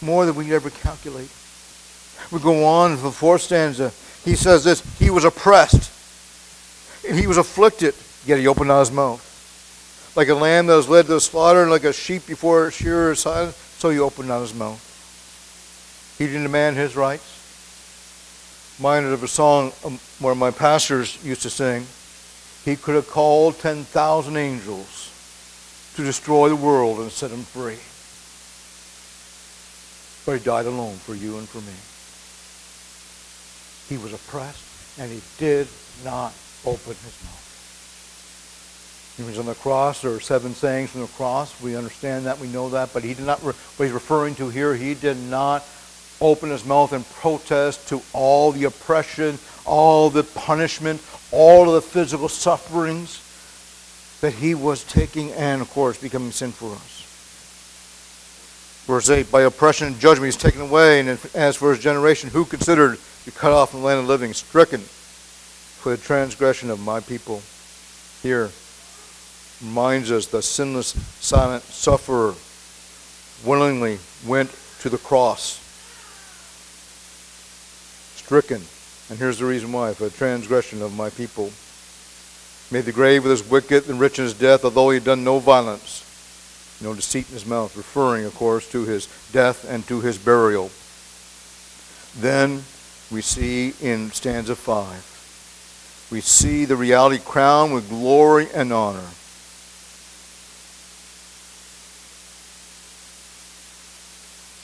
More 0.01 0.27
than 0.27 0.35
we 0.35 0.47
could 0.47 0.55
ever 0.55 0.71
calculate. 0.71 1.31
We 2.31 2.41
go 2.41 2.65
on 2.65 2.97
to 2.97 3.03
the 3.03 3.11
fourth 3.11 3.43
stanza. 3.43 3.93
He 4.25 4.35
says 4.35 4.65
this 4.65 4.81
He 4.99 5.11
was 5.11 5.25
oppressed, 5.25 5.91
and 7.07 7.19
he 7.19 7.27
was 7.27 7.37
afflicted, 7.37 7.95
yet 8.25 8.39
he 8.39 8.47
opened 8.47 8.69
not 8.69 8.81
his 8.81 8.93
mouth. 8.93 9.29
Like 10.17 10.29
a 10.29 10.35
lamb 10.35 10.67
that 10.67 10.77
was 10.77 10.89
led 10.89 11.07
to 11.07 11.15
the 11.15 11.21
slaughter, 11.21 11.63
and 11.63 11.71
like 11.71 11.85
a 11.85 11.93
sheep 11.93 12.27
before 12.27 12.69
its 12.69 12.77
shearer 12.77 13.15
so 13.15 13.91
he 13.91 13.99
opened 13.99 14.29
not 14.29 14.41
his 14.41 14.55
mouth. 14.55 14.81
He 16.19 16.27
didn't 16.27 16.45
demand 16.45 16.77
his 16.77 16.97
rights. 16.97 17.29
Minded 18.81 19.13
of 19.13 19.23
a 19.23 19.29
song 19.29 19.73
um, 19.85 19.99
where 20.19 20.35
my 20.35 20.51
pastors 20.51 21.23
used 21.25 21.43
to 21.43 21.51
sing. 21.51 21.87
He 22.65 22.77
could 22.77 22.95
have 22.95 23.09
called 23.09 23.59
10,000 23.59 24.37
angels 24.37 25.12
to 25.97 26.05
destroy 26.05 26.49
the 26.49 26.57
world 26.57 27.01
and 27.01 27.11
set 27.11 27.31
him 27.31 27.43
free. 27.43 27.79
But 30.25 30.39
he 30.39 30.45
died 30.45 30.67
alone 30.67 30.97
for 30.97 31.15
you 31.15 31.39
and 31.39 31.49
for 31.49 31.61
me. 31.61 31.75
He 33.89 34.03
was 34.03 34.13
oppressed 34.13 34.65
and 34.99 35.11
he 35.11 35.21
did 35.39 35.69
not 36.05 36.33
open 36.65 36.95
his 36.95 37.19
mouth. 37.25 37.43
He 39.17 39.23
was 39.25 39.39
on 39.39 39.47
the 39.47 39.55
cross. 39.55 40.01
There 40.01 40.13
are 40.13 40.21
seven 40.21 40.55
sayings 40.55 40.91
from 40.91 41.03
the 41.03 41.07
cross. 41.09 41.61
We 41.61 41.77
understand 41.77 42.27
that. 42.27 42.39
We 42.39 42.49
know 42.49 42.71
that. 42.71 42.95
But 42.95 43.05
he 43.05 43.13
did 43.15 43.27
not, 43.27 43.43
what 43.43 43.57
he's 43.79 43.93
referring 43.93 44.37
to 44.37 44.49
here, 44.49 44.75
he 44.75 44.95
did 44.95 45.19
not 45.19 45.67
open 46.21 46.51
his 46.51 46.65
mouth 46.65 46.93
and 46.93 47.07
protest 47.11 47.89
to 47.89 48.01
all 48.13 48.53
the 48.53 48.65
oppression, 48.65 49.39
all 49.67 50.09
the 50.09 50.23
punishment, 50.23 51.03
all 51.31 51.69
of 51.69 51.75
the 51.75 51.83
physical 51.83 52.29
sufferings 52.29 53.21
that 54.23 54.35
he 54.35 54.55
was 54.55 54.85
taking 54.85 55.33
and, 55.33 55.61
of 55.61 55.69
course, 55.71 56.01
becoming 56.01 56.31
sin 56.31 56.53
for 56.53 56.73
us. 56.73 57.01
Verse 58.87 59.11
8, 59.11 59.31
by 59.31 59.43
oppression 59.43 59.89
and 59.89 59.99
judgment 59.99 60.27
he's 60.27 60.37
taken 60.37 60.61
away, 60.61 61.01
and 61.01 61.09
as 61.35 61.57
for 61.57 61.71
his 61.71 61.81
generation, 61.81 62.31
who 62.31 62.45
considered 62.45 62.99
to 63.25 63.31
cut 63.33 63.53
off 63.53 63.73
from 63.73 63.81
the 63.81 63.87
land 63.87 64.01
of 64.01 64.07
living, 64.07 64.33
stricken 64.33 64.81
for 64.81 65.91
the 65.91 66.03
transgression 66.03 66.71
of 66.71 66.81
my 66.81 67.01
people. 67.01 67.43
Here 68.23 68.51
reminds 69.61 70.13
us 70.13 70.27
the 70.27 70.41
sinless, 70.41 70.95
silent 71.21 71.65
sufferer 71.65 72.35
willingly 73.45 73.99
went 74.25 74.51
to 74.81 74.89
the 74.89 74.99
cross, 74.99 75.59
stricken. 78.15 78.63
And 79.11 79.19
here's 79.19 79.41
the 79.41 79.47
reason 79.47 79.73
why 79.73 79.95
for 79.95 80.05
the 80.05 80.11
transgression 80.11 80.81
of 80.81 80.97
my 80.97 81.11
people 81.11 81.51
made 82.73 82.87
the 82.87 82.93
grave 82.93 83.23
with 83.23 83.31
his 83.31 83.51
wicked 83.51 83.89
and 83.89 84.01
rich 84.01 84.19
in 84.19 84.25
his 84.25 84.35
death, 84.35 84.65
although 84.65 84.89
he 84.89 84.95
had 84.95 85.05
done 85.05 85.23
no 85.23 85.39
violence, 85.39 86.05
no 86.81 86.95
deceit 86.95 87.29
in 87.29 87.35
his 87.35 87.45
mouth, 87.45 87.77
referring, 87.77 88.25
of 88.25 88.35
course, 88.35 88.69
to 88.71 88.85
his 88.85 89.07
death 89.31 89.69
and 89.69 89.87
to 89.87 90.01
his 90.01 90.17
burial. 90.17 90.71
Then 92.17 92.65
we 93.11 93.21
see 93.21 93.75
in 93.83 94.11
stanza 94.11 94.57
5, 94.57 96.09
we 96.11 96.23
see 96.23 96.65
the 96.65 96.77
reality 96.77 97.19
crowned 97.23 97.75
with 97.75 97.91
glory 97.91 98.49
and 98.55 98.73
honor. 98.73 99.11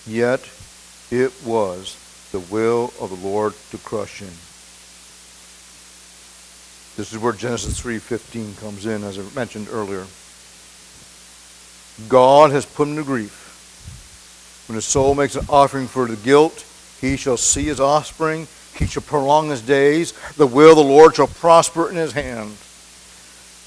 Yet 0.06 0.48
it 1.10 1.32
was 1.44 1.98
the 2.32 2.40
will 2.40 2.92
of 2.98 3.10
the 3.10 3.28
Lord 3.28 3.52
to 3.70 3.78
crush 3.78 4.20
him. 4.20 4.32
This 6.98 7.12
is 7.12 7.18
where 7.18 7.32
Genesis 7.32 7.78
3:15 7.78 8.56
comes 8.60 8.84
in 8.84 9.04
as 9.04 9.20
I 9.20 9.22
mentioned 9.32 9.68
earlier. 9.70 10.04
God 12.08 12.50
has 12.50 12.66
put 12.66 12.88
him 12.88 12.96
to 12.96 13.04
grief. 13.04 14.64
When 14.66 14.74
his 14.74 14.84
soul 14.84 15.14
makes 15.14 15.36
an 15.36 15.46
offering 15.48 15.86
for 15.86 16.08
the 16.08 16.16
guilt, 16.16 16.64
he 17.00 17.16
shall 17.16 17.36
see 17.36 17.66
his 17.66 17.78
offspring, 17.78 18.48
he 18.74 18.86
shall 18.86 19.04
prolong 19.04 19.48
his 19.48 19.60
days, 19.60 20.12
the 20.36 20.46
will 20.48 20.70
of 20.70 20.76
the 20.76 20.82
Lord 20.82 21.14
shall 21.14 21.28
prosper 21.28 21.88
in 21.88 21.94
his 21.94 22.14
hand. 22.14 22.56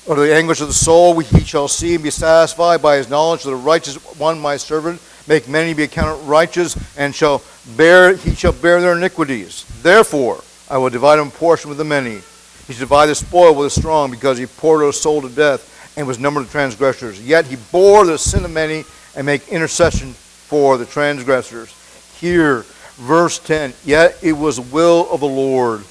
Of 0.09 0.17
the 0.17 0.35
anguish 0.35 0.59
of 0.59 0.67
the 0.67 0.73
soul 0.73 1.17
he 1.19 1.45
shall 1.45 1.69
see 1.69 1.95
and 1.95 2.03
be 2.03 2.11
satisfied 2.11 2.81
by 2.81 2.97
his 2.97 3.09
knowledge 3.09 3.45
of 3.45 3.51
the 3.51 3.55
righteous 3.55 3.95
one 4.17 4.41
my 4.41 4.57
servant, 4.57 5.01
make 5.25 5.47
many 5.47 5.73
be 5.73 5.83
accounted 5.83 6.27
righteous, 6.27 6.75
and 6.97 7.15
shall 7.15 7.41
bear 7.77 8.13
he 8.13 8.35
shall 8.35 8.51
bear 8.51 8.81
their 8.81 8.97
iniquities. 8.97 9.63
Therefore 9.81 10.43
I 10.69 10.77
will 10.79 10.89
divide 10.89 11.17
him 11.17 11.29
a 11.29 11.31
portion 11.31 11.69
with 11.69 11.77
the 11.77 11.85
many 11.85 12.23
he 12.67 12.73
divided 12.73 13.11
the 13.11 13.15
spoil 13.15 13.55
with 13.55 13.73
the 13.73 13.81
strong 13.81 14.11
because 14.11 14.37
he 14.37 14.45
poured 14.45 14.83
out 14.83 14.87
his 14.87 15.01
soul 15.01 15.21
to 15.21 15.29
death 15.29 15.93
and 15.97 16.07
was 16.07 16.19
numbered 16.19 16.43
of 16.43 16.51
transgressors. 16.51 17.21
Yet 17.21 17.45
he 17.45 17.57
bore 17.71 18.05
the 18.05 18.17
sin 18.17 18.45
of 18.45 18.51
many 18.51 18.85
and 19.15 19.25
make 19.25 19.47
intercession 19.49 20.13
for 20.13 20.77
the 20.77 20.85
transgressors. 20.85 21.73
Here, 22.19 22.65
verse 22.95 23.39
10, 23.39 23.73
yet 23.83 24.17
it 24.21 24.33
was 24.33 24.57
the 24.57 24.61
will 24.73 25.07
of 25.11 25.19
the 25.19 25.27
Lord. 25.27 25.83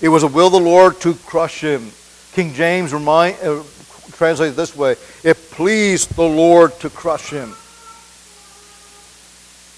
It 0.00 0.08
was 0.08 0.22
the 0.22 0.28
will 0.28 0.46
of 0.46 0.52
the 0.52 0.60
Lord 0.60 1.00
to 1.00 1.14
crush 1.14 1.60
him. 1.60 1.92
King 2.32 2.54
James 2.54 2.92
remind, 2.92 3.36
uh, 3.42 3.62
this 4.18 4.76
way, 4.76 4.96
it 5.24 5.36
pleased 5.50 6.14
the 6.14 6.22
Lord 6.22 6.78
to 6.80 6.90
crush 6.90 7.30
him. 7.30 7.54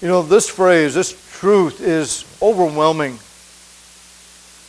You 0.01 0.09
know, 0.09 0.21
this 0.21 0.49
phrase, 0.49 0.93
this 0.93 1.15
truth 1.39 1.79
is 1.79 2.25
overwhelming. 2.41 3.19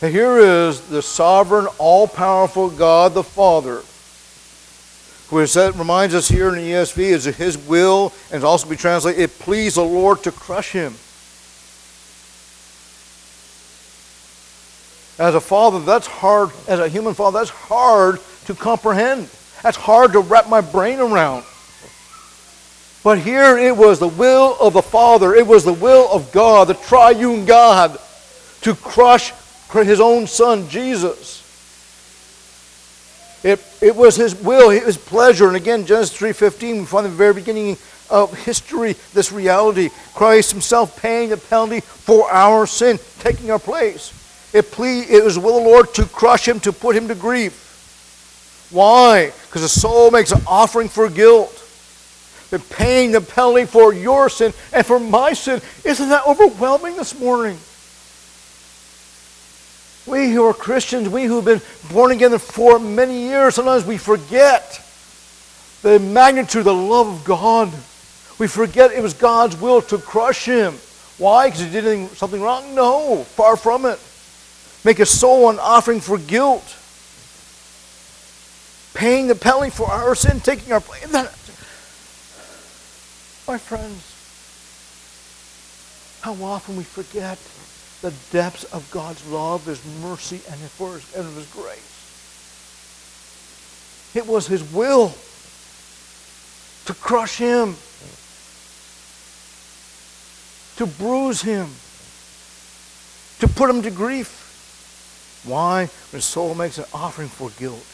Here 0.01 0.37
is 0.37 0.81
the 0.81 1.01
sovereign, 1.01 1.67
all 1.77 2.07
powerful 2.07 2.69
God 2.69 3.13
the 3.13 3.23
Father, 3.23 3.81
who 5.29 5.45
that 5.45 5.75
reminds 5.75 6.13
us 6.13 6.27
here 6.27 6.49
in 6.49 6.55
the 6.55 6.71
ESV 6.71 6.97
is 6.97 7.25
his 7.25 7.57
will, 7.57 8.13
and 8.31 8.43
also 8.43 8.69
be 8.69 8.75
translated, 8.75 9.21
it 9.21 9.39
pleased 9.39 9.77
the 9.77 9.83
Lord 9.83 10.21
to 10.23 10.31
crush 10.31 10.71
him. 10.71 10.93
As 15.17 15.33
a 15.33 15.39
father, 15.39 15.79
that's 15.79 16.07
hard, 16.07 16.51
as 16.67 16.79
a 16.79 16.89
human 16.89 17.13
father, 17.13 17.39
that's 17.39 17.49
hard 17.49 18.19
to 18.45 18.53
comprehend. 18.53 19.29
That's 19.63 19.77
hard 19.77 20.11
to 20.11 20.19
wrap 20.19 20.49
my 20.49 20.59
brain 20.61 20.99
around. 20.99 21.45
But 23.01 23.19
here 23.19 23.57
it 23.57 23.75
was 23.75 23.99
the 23.99 24.09
will 24.09 24.57
of 24.59 24.73
the 24.73 24.81
Father, 24.81 25.33
it 25.33 25.47
was 25.47 25.63
the 25.63 25.73
will 25.73 26.11
of 26.11 26.31
God, 26.31 26.67
the 26.67 26.73
triune 26.73 27.45
God, 27.45 27.97
to 28.61 28.75
crush 28.75 29.31
his 29.73 29.99
own 29.99 30.27
son, 30.27 30.69
Jesus. 30.69 31.41
It, 33.43 33.63
it 33.81 33.95
was 33.95 34.15
his 34.15 34.33
will, 34.35 34.69
his 34.69 34.97
pleasure. 34.97 35.47
And 35.47 35.55
again, 35.55 35.85
Genesis 35.85 36.17
3.15, 36.17 36.79
we 36.79 36.85
find 36.85 37.05
the 37.05 37.09
very 37.11 37.33
beginning 37.33 37.77
of 38.09 38.33
history, 38.43 38.93
this 39.13 39.31
reality. 39.31 39.89
Christ 40.13 40.51
himself 40.51 40.99
paying 40.99 41.29
the 41.29 41.37
penalty 41.37 41.81
for 41.81 42.29
our 42.31 42.65
sin, 42.65 42.99
taking 43.19 43.51
our 43.51 43.59
place. 43.59 44.13
It, 44.53 44.71
ple- 44.71 45.05
it 45.07 45.23
was 45.23 45.35
the 45.35 45.41
will 45.41 45.57
of 45.57 45.63
the 45.63 45.69
Lord 45.69 45.93
to 45.95 46.05
crush 46.05 46.47
him, 46.47 46.59
to 46.61 46.73
put 46.73 46.95
him 46.95 47.07
to 47.07 47.15
grief. 47.15 47.61
Why? 48.71 49.31
Because 49.45 49.61
the 49.61 49.69
soul 49.69 50.11
makes 50.11 50.31
an 50.31 50.41
offering 50.47 50.89
for 50.89 51.09
guilt. 51.09 51.61
They're 52.49 52.59
paying 52.59 53.11
the 53.11 53.21
penalty 53.21 53.65
for 53.65 53.93
your 53.93 54.29
sin 54.29 54.53
and 54.71 54.85
for 54.85 54.99
my 54.99 55.33
sin. 55.33 55.61
Isn't 55.83 56.09
that 56.09 56.25
overwhelming 56.25 56.95
this 56.95 57.19
morning? 57.19 57.57
We 60.07 60.31
who 60.31 60.43
are 60.45 60.53
Christians, 60.53 61.09
we 61.09 61.23
who 61.23 61.37
have 61.37 61.45
been 61.45 61.61
born 61.91 62.11
again 62.11 62.37
for 62.37 62.77
many 62.79 63.23
years, 63.23 63.55
sometimes 63.55 63.85
we 63.85 63.97
forget 63.97 64.81
the 65.81 65.99
magnitude, 65.99 66.65
the 66.65 66.73
love 66.73 67.07
of 67.07 67.23
God. 67.25 67.73
We 68.37 68.47
forget 68.47 68.91
it 68.91 69.01
was 69.01 69.13
God's 69.13 69.59
will 69.59 69.81
to 69.83 69.97
crush 69.97 70.45
him. 70.45 70.75
Why? 71.17 71.47
Because 71.47 71.61
he 71.61 71.69
did 71.69 72.09
something 72.11 72.41
wrong? 72.41 72.75
No, 72.75 73.23
far 73.23 73.55
from 73.55 73.85
it. 73.85 73.99
Make 74.83 74.99
a 74.99 75.05
soul 75.05 75.49
an 75.49 75.57
offering 75.59 76.01
for 76.01 76.17
guilt. 76.17 76.75
Paying 78.93 79.27
the 79.27 79.35
penalty 79.35 79.71
for 79.71 79.87
our 79.89 80.13
sin, 80.15 80.39
taking 80.39 80.71
our 80.71 80.81
place. 80.81 81.11
My 83.47 83.57
friends, 83.57 84.11
how 86.21 86.33
often 86.43 86.75
we 86.77 86.83
forget 86.83 87.37
the 88.01 88.13
depths 88.31 88.63
of 88.65 88.89
God's 88.91 89.25
love, 89.27 89.65
His 89.65 89.83
mercy, 90.01 90.41
and 90.49 90.59
His, 90.59 91.15
and 91.15 91.35
His 91.35 91.47
grace. 91.51 91.91
It 94.13 94.27
was 94.27 94.47
His 94.47 94.63
will 94.73 95.13
to 96.85 96.93
crush 96.93 97.37
Him, 97.37 97.75
to 100.77 100.85
bruise 100.85 101.41
Him, 101.41 101.69
to 103.39 103.47
put 103.47 103.69
Him 103.69 103.81
to 103.81 103.91
grief. 103.91 104.43
Why? 105.45 105.89
When 106.11 106.21
soul 106.21 106.55
makes 106.55 106.77
an 106.77 106.85
offering 106.93 107.29
for 107.29 107.49
guilt. 107.51 107.85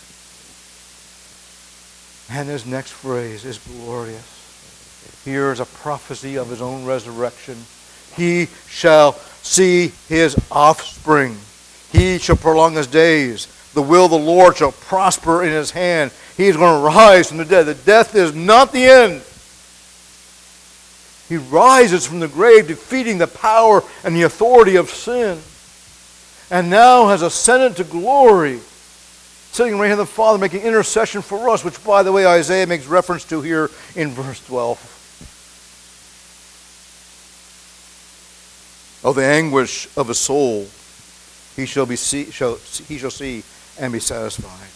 And 2.29 2.47
his 2.47 2.65
next 2.65 2.91
phrase 2.91 3.43
is 3.43 3.57
glorious. 3.57 5.21
Here 5.25 5.51
is 5.51 5.59
a 5.59 5.65
prophecy 5.65 6.37
of 6.37 6.49
his 6.49 6.61
own 6.61 6.85
resurrection. 6.85 7.57
He 8.15 8.47
shall 8.67 9.13
see 9.41 9.91
his 10.07 10.35
offspring. 10.51 11.37
He 11.91 12.17
shall 12.17 12.37
prolong 12.37 12.75
his 12.75 12.87
days. 12.87 13.47
The 13.73 13.81
will 13.81 14.05
of 14.05 14.11
the 14.11 14.17
Lord 14.17 14.57
shall 14.57 14.71
prosper 14.71 15.43
in 15.43 15.49
his 15.49 15.71
hand. 15.71 16.11
He 16.37 16.47
is 16.47 16.57
going 16.57 16.81
to 16.81 16.85
rise 16.85 17.29
from 17.29 17.37
the 17.37 17.45
dead. 17.45 17.65
The 17.65 17.75
death 17.75 18.15
is 18.15 18.33
not 18.33 18.71
the 18.71 18.83
end. 18.83 19.21
He 21.29 21.37
rises 21.37 22.05
from 22.05 22.19
the 22.19 22.27
grave, 22.27 22.67
defeating 22.67 23.17
the 23.17 23.27
power 23.27 23.83
and 24.03 24.13
the 24.15 24.23
authority 24.23 24.75
of 24.75 24.89
sin. 24.89 25.39
And 26.49 26.69
now 26.69 27.07
has 27.07 27.21
ascended 27.21 27.77
to 27.77 27.85
glory, 27.85 28.59
sitting 29.53 29.79
right 29.79 29.87
here 29.87 29.95
the 29.95 30.05
Father, 30.05 30.37
making 30.37 30.61
intercession 30.61 31.21
for 31.21 31.47
us, 31.47 31.63
which, 31.63 31.81
by 31.85 32.03
the 32.03 32.11
way, 32.11 32.25
Isaiah 32.25 32.67
makes 32.67 32.85
reference 32.85 33.23
to 33.25 33.41
here 33.41 33.69
in 33.95 34.09
verse 34.09 34.45
12. 34.45 35.00
Of 39.03 39.15
the 39.15 39.25
anguish 39.25 39.87
of 39.97 40.09
a 40.09 40.13
soul 40.13 40.67
he 41.55 41.65
shall 41.65 41.85
be 41.85 41.95
see, 41.95 42.31
shall, 42.31 42.55
he 42.87 42.97
shall 42.97 43.11
see 43.11 43.43
and 43.79 43.91
be 43.91 43.99
satisfied. 43.99 44.69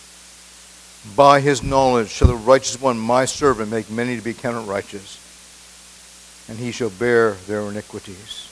By 1.16 1.40
his 1.40 1.64
knowledge 1.64 2.10
shall 2.10 2.28
the 2.28 2.36
righteous 2.36 2.82
one, 2.82 2.98
my 2.98 3.26
servant, 3.26 3.72
make 3.72 3.90
many 3.90 4.16
to 4.18 4.24
be 4.24 4.34
counted 4.34 4.68
righteous, 4.68 5.20
and 6.50 6.58
he 6.58 6.72
shall 6.72 6.90
bear 6.90 7.34
their 7.48 7.62
iniquities. 7.62 8.50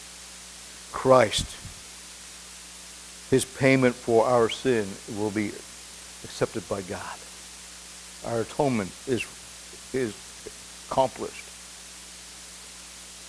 Christ, 0.91 1.45
his 3.29 3.43
payment 3.45 3.95
for 3.95 4.25
our 4.25 4.49
sin 4.49 4.88
will 5.17 5.31
be 5.31 5.47
accepted 6.23 6.67
by 6.69 6.81
God. 6.83 7.17
Our 8.25 8.41
atonement 8.41 8.91
is, 9.07 9.25
is 9.91 10.15
accomplished. 10.89 11.43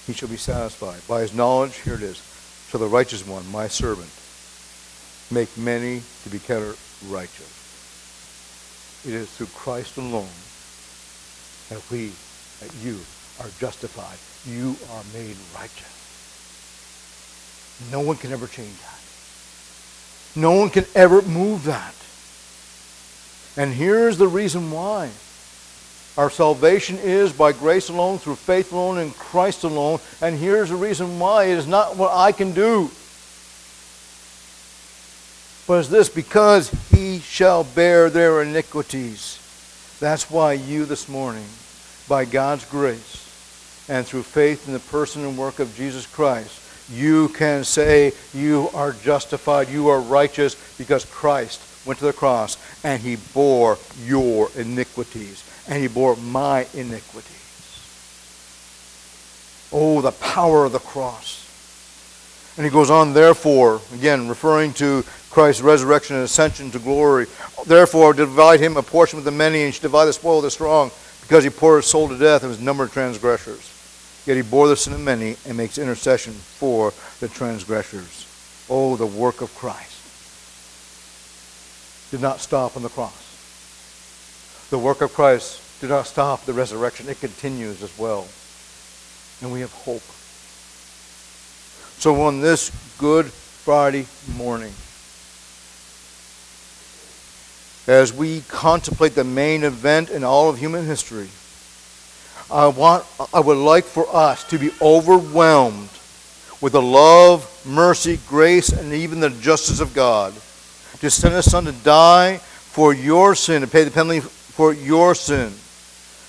He 0.07 0.13
shall 0.13 0.29
be 0.29 0.37
satisfied. 0.37 1.01
By 1.09 1.23
his 1.23 1.35
knowledge, 1.35 1.77
here 1.79 1.95
it 1.95 2.03
is, 2.03 2.21
to 2.75 2.79
the 2.79 2.89
righteous 2.89 3.25
one, 3.25 3.49
my 3.53 3.69
servant, 3.69 4.11
make 5.31 5.57
many 5.57 6.03
to 6.25 6.29
be 6.29 6.41
counted 6.41 6.77
righteous. 7.07 7.47
It 9.07 9.15
is 9.15 9.31
through 9.31 9.47
Christ 9.55 9.97
alone 9.97 10.27
that 11.69 11.81
we, 11.89 12.11
that 12.59 12.75
you 12.83 12.99
are 13.39 13.47
justified. 13.61 14.19
You 14.45 14.75
are 14.91 15.05
made 15.15 15.37
righteous. 15.55 15.87
No 17.93 18.01
one 18.01 18.17
can 18.17 18.33
ever 18.33 18.49
change 18.49 18.77
that. 18.81 19.01
No 20.35 20.51
one 20.51 20.69
can 20.69 20.87
ever 20.97 21.23
move 21.23 21.63
that. 21.67 21.95
And 23.57 23.73
here's 23.73 24.19
the 24.19 24.27
reason 24.27 24.73
why. 24.73 25.11
Our 26.17 26.31
salvation 26.31 26.99
is 26.99 27.33
by 27.33 27.51
grace 27.53 27.89
alone, 27.89 28.19
through 28.19 28.37
faith 28.37 28.73
alone, 28.73 28.99
in 28.99 29.11
Christ 29.11 29.65
alone. 29.65 29.99
And 30.21 30.39
here's 30.39 30.69
the 30.69 30.77
reason 30.77 31.19
why 31.19 31.45
it 31.47 31.59
is 31.59 31.67
not 31.67 31.97
what 31.97 32.13
I 32.13 32.31
can 32.31 32.53
do. 32.53 32.89
But 35.67 35.81
it's 35.81 35.89
this 35.89 36.09
because 36.09 36.71
he 36.93 37.19
shall 37.19 37.65
bear 37.65 38.11
their 38.11 38.43
iniquities. 38.43 39.41
That's 39.99 40.31
why 40.31 40.53
you 40.53 40.85
this 40.85 41.09
morning, 41.09 41.47
by 42.09 42.27
God's 42.27 42.65
grace 42.67 43.21
and 43.89 44.07
through 44.07 44.23
faith 44.23 44.69
in 44.69 44.75
the 44.75 44.81
person 44.81 45.25
and 45.25 45.37
work 45.37 45.59
of 45.59 45.75
Jesus 45.75 46.07
Christ, 46.07 46.61
you 46.93 47.29
can 47.31 47.65
say 47.65 48.13
you 48.33 48.69
are 48.75 48.93
justified, 48.93 49.69
you 49.69 49.89
are 49.89 50.01
righteous 50.01 50.55
because 50.77 51.05
Christ 51.07 51.61
went 51.85 51.99
to 51.99 52.05
the 52.05 52.13
cross 52.13 52.57
and 52.83 53.03
he 53.03 53.17
bore 53.17 53.79
your 54.05 54.51
iniquities 54.57 55.45
and 55.69 55.81
he 55.81 55.89
bore 55.89 56.17
my 56.17 56.67
iniquities. 56.75 57.31
Oh, 59.73 60.01
the 60.01 60.13
power 60.13 60.65
of 60.65 60.73
the 60.73 60.79
cross. 60.79 61.41
And 62.57 62.65
he 62.65 62.71
goes 62.71 62.91
on, 62.91 63.13
therefore, 63.13 63.81
again, 63.93 64.29
referring 64.29 64.73
to 64.75 65.03
Christ's 65.31 65.63
resurrection 65.63 66.15
and 66.15 66.25
ascension 66.25 66.71
to 66.71 66.79
glory. 66.79 67.27
Therefore, 67.67 68.13
divide 68.13 68.61
him 68.61 68.77
a 68.77 68.83
portion 68.83 69.17
with 69.17 69.25
the 69.25 69.33
many, 69.33 69.65
and 69.65 69.81
divide 69.81 70.05
the 70.05 70.13
spoil 70.13 70.37
with 70.37 70.45
the 70.45 70.51
strong, 70.53 70.93
because 71.23 71.43
he 71.43 71.51
poured 71.51 71.83
his 71.83 71.91
soul 71.91 72.09
to 72.09 72.17
death 72.17 72.43
and 72.43 72.51
was 72.51 72.61
numbered 72.61 72.93
transgressors. 72.93 73.73
Yet 74.25 74.37
he 74.37 74.43
bore 74.43 74.69
the 74.69 74.77
sin 74.77 74.93
of 74.93 75.01
many 75.01 75.37
and 75.49 75.57
makes 75.57 75.79
intercession 75.79 76.35
for 76.35 76.93
the 77.19 77.27
transgressors. 77.27 78.29
Oh, 78.71 78.95
the 78.95 79.07
work 79.07 79.41
of 79.41 79.53
Christ 79.57 79.94
did 82.15 82.23
not 82.23 82.39
stop 82.39 82.77
on 82.77 82.85
the 82.85 82.89
cross. 82.89 84.69
The 84.71 84.79
work 84.79 85.01
of 85.01 85.13
Christ 85.13 85.61
did 85.81 85.91
not 85.91 86.07
stop 86.07 86.45
the 86.45 86.53
resurrection. 86.53 87.09
It 87.09 87.19
continues 87.19 87.83
as 87.83 87.99
well. 87.99 88.29
And 89.43 89.53
we 89.53 89.59
have 89.63 89.73
hope. 89.73 90.01
So 91.99 92.23
on 92.23 92.41
this 92.41 92.71
Good 92.99 93.27
Friday 93.27 94.07
morning, 94.37 94.73
as 97.89 98.13
we 98.13 98.43
contemplate 98.43 99.17
the 99.17 99.25
main 99.25 99.65
event 99.65 100.09
in 100.11 100.23
all 100.23 100.49
of 100.49 100.57
human 100.57 100.87
history, 100.87 101.31
I 102.49 102.69
want 102.69 103.05
I 103.33 103.41
would 103.41 103.57
like 103.57 103.87
for 103.87 104.07
us 104.15 104.45
to 104.51 104.59
be 104.61 104.71
overwhelmed 104.81 105.89
with 106.61 106.75
the 106.75 106.83
love, 106.83 107.51
mercy, 107.67 108.21
grace, 108.29 108.69
and 108.69 108.93
even 108.93 109.19
the 109.19 109.31
justice 109.31 109.81
of 109.81 109.95
God 109.95 110.33
to 111.01 111.11
send 111.11 111.35
His 111.35 111.51
Son 111.51 111.65
to 111.65 111.73
die 111.73 112.39
for 112.39 112.93
your 112.93 113.35
sin, 113.35 113.63
to 113.63 113.69
pay 113.69 113.85
the 113.85 113.91
penalty 113.91 114.21
for 114.21 114.73
your 114.73 115.15
sin. 115.15 115.53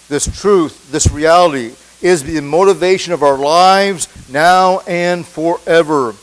This 0.07 0.41
truth, 0.41 0.91
this 0.91 1.09
reality, 1.11 1.73
is 2.01 2.23
the 2.23 2.39
motivation 2.41 3.13
of 3.13 3.23
our 3.23 3.37
lives 3.37 4.07
now 4.29 4.81
and 4.81 5.25
forever. 5.25 6.13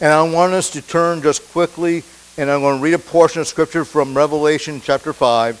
And 0.00 0.12
I 0.12 0.22
want 0.22 0.52
us 0.52 0.70
to 0.70 0.82
turn 0.82 1.22
just 1.22 1.50
quickly, 1.50 2.02
and 2.36 2.50
I'm 2.50 2.60
going 2.60 2.78
to 2.78 2.82
read 2.82 2.94
a 2.94 2.98
portion 2.98 3.40
of 3.40 3.48
Scripture 3.48 3.84
from 3.84 4.16
Revelation 4.16 4.80
chapter 4.80 5.12
5, 5.12 5.56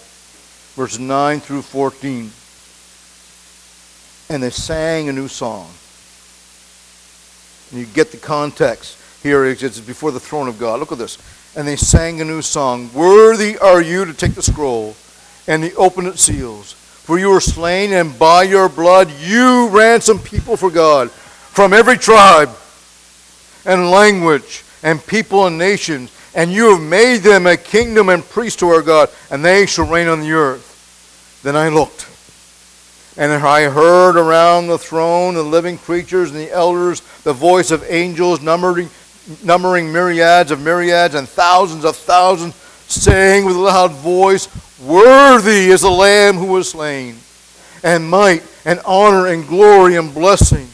verses 0.76 0.98
9 0.98 1.40
through 1.40 1.62
14. 1.62 2.30
And 4.30 4.42
they 4.42 4.50
sang 4.50 5.08
a 5.08 5.12
new 5.12 5.28
song. 5.28 5.70
And 7.70 7.80
you 7.80 7.92
get 7.92 8.12
the 8.12 8.18
context. 8.18 8.98
Here 9.22 9.44
it's 9.44 9.80
before 9.80 10.12
the 10.12 10.20
throne 10.20 10.48
of 10.48 10.58
God. 10.58 10.80
Look 10.80 10.92
at 10.92 10.98
this 10.98 11.16
and 11.56 11.66
they 11.66 11.76
sang 11.76 12.20
a 12.20 12.24
new 12.24 12.42
song 12.42 12.90
Worthy 12.92 13.58
are 13.58 13.82
you 13.82 14.04
to 14.04 14.14
take 14.14 14.34
the 14.34 14.42
scroll 14.42 14.96
and 15.46 15.62
the 15.62 15.74
open 15.74 16.06
its 16.06 16.22
seals. 16.22 16.72
For 16.72 17.18
you 17.18 17.28
were 17.28 17.40
slain, 17.40 17.92
and 17.92 18.18
by 18.18 18.44
your 18.44 18.68
blood 18.68 19.10
you 19.20 19.68
ransomed 19.68 20.24
people 20.24 20.56
for 20.56 20.70
God 20.70 21.10
from 21.10 21.74
every 21.74 21.98
tribe 21.98 22.50
and 23.66 23.90
language 23.90 24.64
and 24.82 25.04
people 25.06 25.46
and 25.46 25.58
nations. 25.58 26.10
And 26.34 26.50
you 26.50 26.74
have 26.74 26.82
made 26.82 27.18
them 27.18 27.46
a 27.46 27.56
kingdom 27.56 28.08
and 28.08 28.24
priests 28.24 28.58
to 28.60 28.68
our 28.68 28.82
God, 28.82 29.10
and 29.30 29.44
they 29.44 29.66
shall 29.66 29.86
reign 29.86 30.08
on 30.08 30.20
the 30.20 30.32
earth. 30.32 31.40
Then 31.42 31.56
I 31.56 31.68
looked, 31.68 32.08
and 33.18 33.30
I 33.30 33.68
heard 33.68 34.16
around 34.16 34.66
the 34.66 34.78
throne 34.78 35.34
the 35.34 35.42
living 35.42 35.78
creatures 35.78 36.30
and 36.30 36.40
the 36.40 36.50
elders 36.50 37.02
the 37.22 37.34
voice 37.34 37.70
of 37.70 37.84
angels 37.88 38.40
numbering, 38.40 38.88
numbering 39.42 39.92
myriads 39.92 40.50
of 40.50 40.60
myriads 40.60 41.14
and 41.14 41.28
thousands 41.28 41.84
of 41.84 41.96
thousands, 41.96 42.54
saying 42.88 43.44
with 43.44 43.56
a 43.56 43.60
loud 43.60 43.92
voice, 43.92 44.48
Worthy 44.80 45.70
is 45.70 45.82
the 45.82 45.90
Lamb 45.90 46.36
who 46.36 46.46
was 46.46 46.70
slain, 46.70 47.16
and 47.82 48.08
might, 48.08 48.42
and 48.64 48.80
honor, 48.84 49.28
and 49.28 49.46
glory, 49.46 49.96
and 49.96 50.12
blessing. 50.12 50.68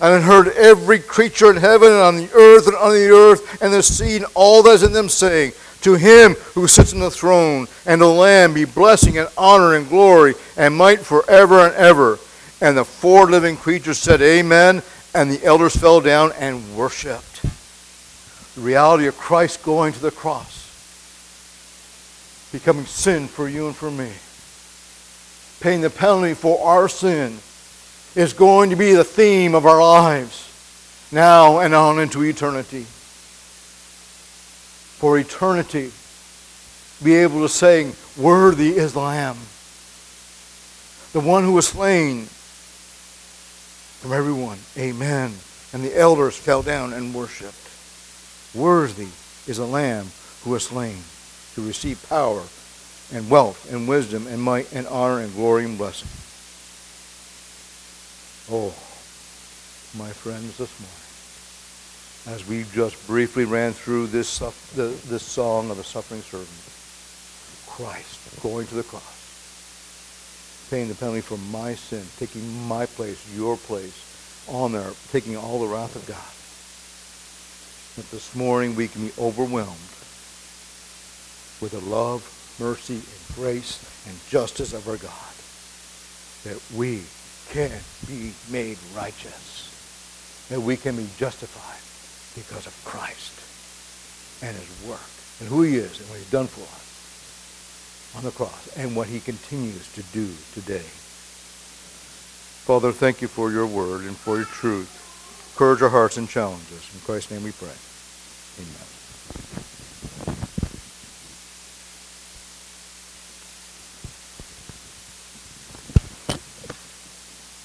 And 0.00 0.14
I 0.14 0.20
heard 0.20 0.48
every 0.48 0.98
creature 0.98 1.50
in 1.50 1.56
heaven, 1.56 1.88
and 1.88 2.00
on 2.00 2.16
the 2.16 2.32
earth, 2.34 2.66
and 2.66 2.76
on 2.76 2.92
the 2.92 3.10
earth, 3.10 3.62
and 3.62 3.72
the 3.72 3.82
sea, 3.82 4.16
and 4.16 4.26
all 4.34 4.62
that 4.64 4.70
is 4.70 4.82
in 4.82 4.92
them, 4.92 5.08
saying, 5.08 5.52
To 5.82 5.94
him 5.94 6.34
who 6.54 6.66
sits 6.66 6.92
on 6.92 7.00
the 7.00 7.10
throne, 7.10 7.68
and 7.86 8.00
the 8.00 8.06
Lamb, 8.06 8.54
be 8.54 8.64
blessing, 8.64 9.18
and 9.18 9.28
honor, 9.38 9.76
and 9.76 9.88
glory, 9.88 10.34
and 10.56 10.76
might 10.76 11.00
forever 11.00 11.60
and 11.60 11.74
ever. 11.74 12.18
And 12.60 12.76
the 12.76 12.84
four 12.84 13.26
living 13.26 13.56
creatures 13.56 13.98
said, 13.98 14.20
Amen. 14.20 14.82
And 15.14 15.30
the 15.30 15.44
elders 15.44 15.76
fell 15.76 16.00
down 16.00 16.32
and 16.32 16.76
worshiped. 16.76 17.44
The 18.54 18.60
reality 18.60 19.06
of 19.06 19.16
Christ 19.16 19.62
going 19.62 19.92
to 19.94 20.00
the 20.00 20.10
cross 20.10 20.64
becoming 22.52 22.86
sin 22.86 23.26
for 23.26 23.48
you 23.48 23.66
and 23.66 23.74
for 23.74 23.90
me, 23.90 24.12
paying 25.58 25.80
the 25.80 25.90
penalty 25.90 26.34
for 26.34 26.64
our 26.64 26.88
sin, 26.88 27.36
is 28.14 28.32
going 28.32 28.70
to 28.70 28.76
be 28.76 28.92
the 28.92 29.02
theme 29.02 29.56
of 29.56 29.66
our 29.66 29.82
lives 29.82 30.44
now 31.10 31.58
and 31.58 31.74
on 31.74 31.98
into 31.98 32.22
eternity. 32.22 32.86
For 34.98 35.18
eternity, 35.18 35.90
be 37.02 37.16
able 37.16 37.40
to 37.42 37.48
say, 37.48 37.90
Worthy 38.16 38.76
is 38.76 38.92
the 38.92 39.00
Lamb, 39.00 39.36
the 41.12 41.18
one 41.18 41.42
who 41.42 41.54
was 41.54 41.66
slain 41.66 42.26
from 44.00 44.12
everyone. 44.12 44.58
Amen. 44.78 45.34
And 45.72 45.82
the 45.82 45.98
elders 45.98 46.36
fell 46.36 46.62
down 46.62 46.92
and 46.92 47.12
worshiped. 47.12 47.63
Worthy 48.54 49.08
is 49.46 49.56
the 49.56 49.66
Lamb 49.66 50.10
who 50.44 50.50
was 50.50 50.64
slain 50.66 50.98
to 51.54 51.66
receive 51.66 52.04
power 52.08 52.42
and 53.12 53.28
wealth 53.28 53.70
and 53.72 53.88
wisdom 53.88 54.26
and 54.26 54.40
might 54.40 54.72
and 54.72 54.86
honor 54.86 55.20
and 55.20 55.34
glory 55.34 55.64
and 55.64 55.76
blessing. 55.76 56.08
Oh, 58.50 58.74
my 59.98 60.10
friends, 60.10 60.56
this 60.58 60.70
morning, 62.26 62.38
as 62.38 62.46
we 62.48 62.64
just 62.72 63.06
briefly 63.06 63.44
ran 63.44 63.72
through 63.72 64.06
this, 64.08 64.38
this 64.74 65.22
song 65.22 65.70
of 65.70 65.76
the 65.76 65.84
suffering 65.84 66.22
servant, 66.22 66.48
Christ 67.66 68.40
going 68.42 68.66
to 68.68 68.74
the 68.74 68.82
cross, 68.82 70.68
paying 70.70 70.88
the 70.88 70.94
penalty 70.94 71.22
for 71.22 71.38
my 71.38 71.74
sin, 71.74 72.04
taking 72.18 72.66
my 72.68 72.86
place, 72.86 73.24
your 73.34 73.56
place, 73.56 74.44
on 74.48 74.72
there, 74.72 74.92
taking 75.10 75.36
all 75.36 75.58
the 75.60 75.66
wrath 75.66 75.96
of 75.96 76.06
God. 76.06 76.18
That 77.96 78.10
this 78.10 78.34
morning 78.34 78.74
we 78.74 78.88
can 78.88 79.06
be 79.06 79.12
overwhelmed 79.18 79.78
with 81.60 81.70
the 81.70 81.80
love, 81.80 82.26
mercy, 82.58 82.94
and 82.94 83.36
grace 83.36 83.78
and 84.08 84.16
justice 84.28 84.72
of 84.72 84.88
our 84.88 84.96
God, 84.96 85.34
that 86.42 86.60
we 86.76 87.04
can 87.50 87.70
be 88.08 88.32
made 88.50 88.78
righteous, 88.96 90.46
that 90.48 90.60
we 90.60 90.76
can 90.76 90.96
be 90.96 91.08
justified 91.16 91.80
because 92.34 92.66
of 92.66 92.84
Christ 92.84 93.32
and 94.42 94.56
his 94.56 94.88
work 94.88 95.00
and 95.40 95.48
who 95.48 95.62
he 95.62 95.76
is 95.76 96.00
and 96.00 96.08
what 96.10 96.18
he's 96.18 96.30
done 96.30 96.48
for 96.48 96.62
us 96.62 98.16
on 98.16 98.24
the 98.24 98.30
cross 98.30 98.76
and 98.76 98.96
what 98.96 99.08
he 99.08 99.20
continues 99.20 99.90
to 99.92 100.02
do 100.12 100.28
today. 100.52 100.84
Father, 102.64 102.92
thank 102.92 103.22
you 103.22 103.28
for 103.28 103.52
your 103.52 103.66
word 103.66 104.02
and 104.02 104.16
for 104.16 104.36
your 104.36 104.46
truth. 104.46 105.03
Encourage 105.54 105.82
our 105.82 105.88
hearts 105.88 106.16
and 106.16 106.28
challenge 106.28 106.64
us. 106.72 106.92
In 106.92 107.00
Christ's 107.02 107.30
name 107.30 107.44
we 107.44 107.52
pray. 107.52 107.70
Amen. 108.58 109.63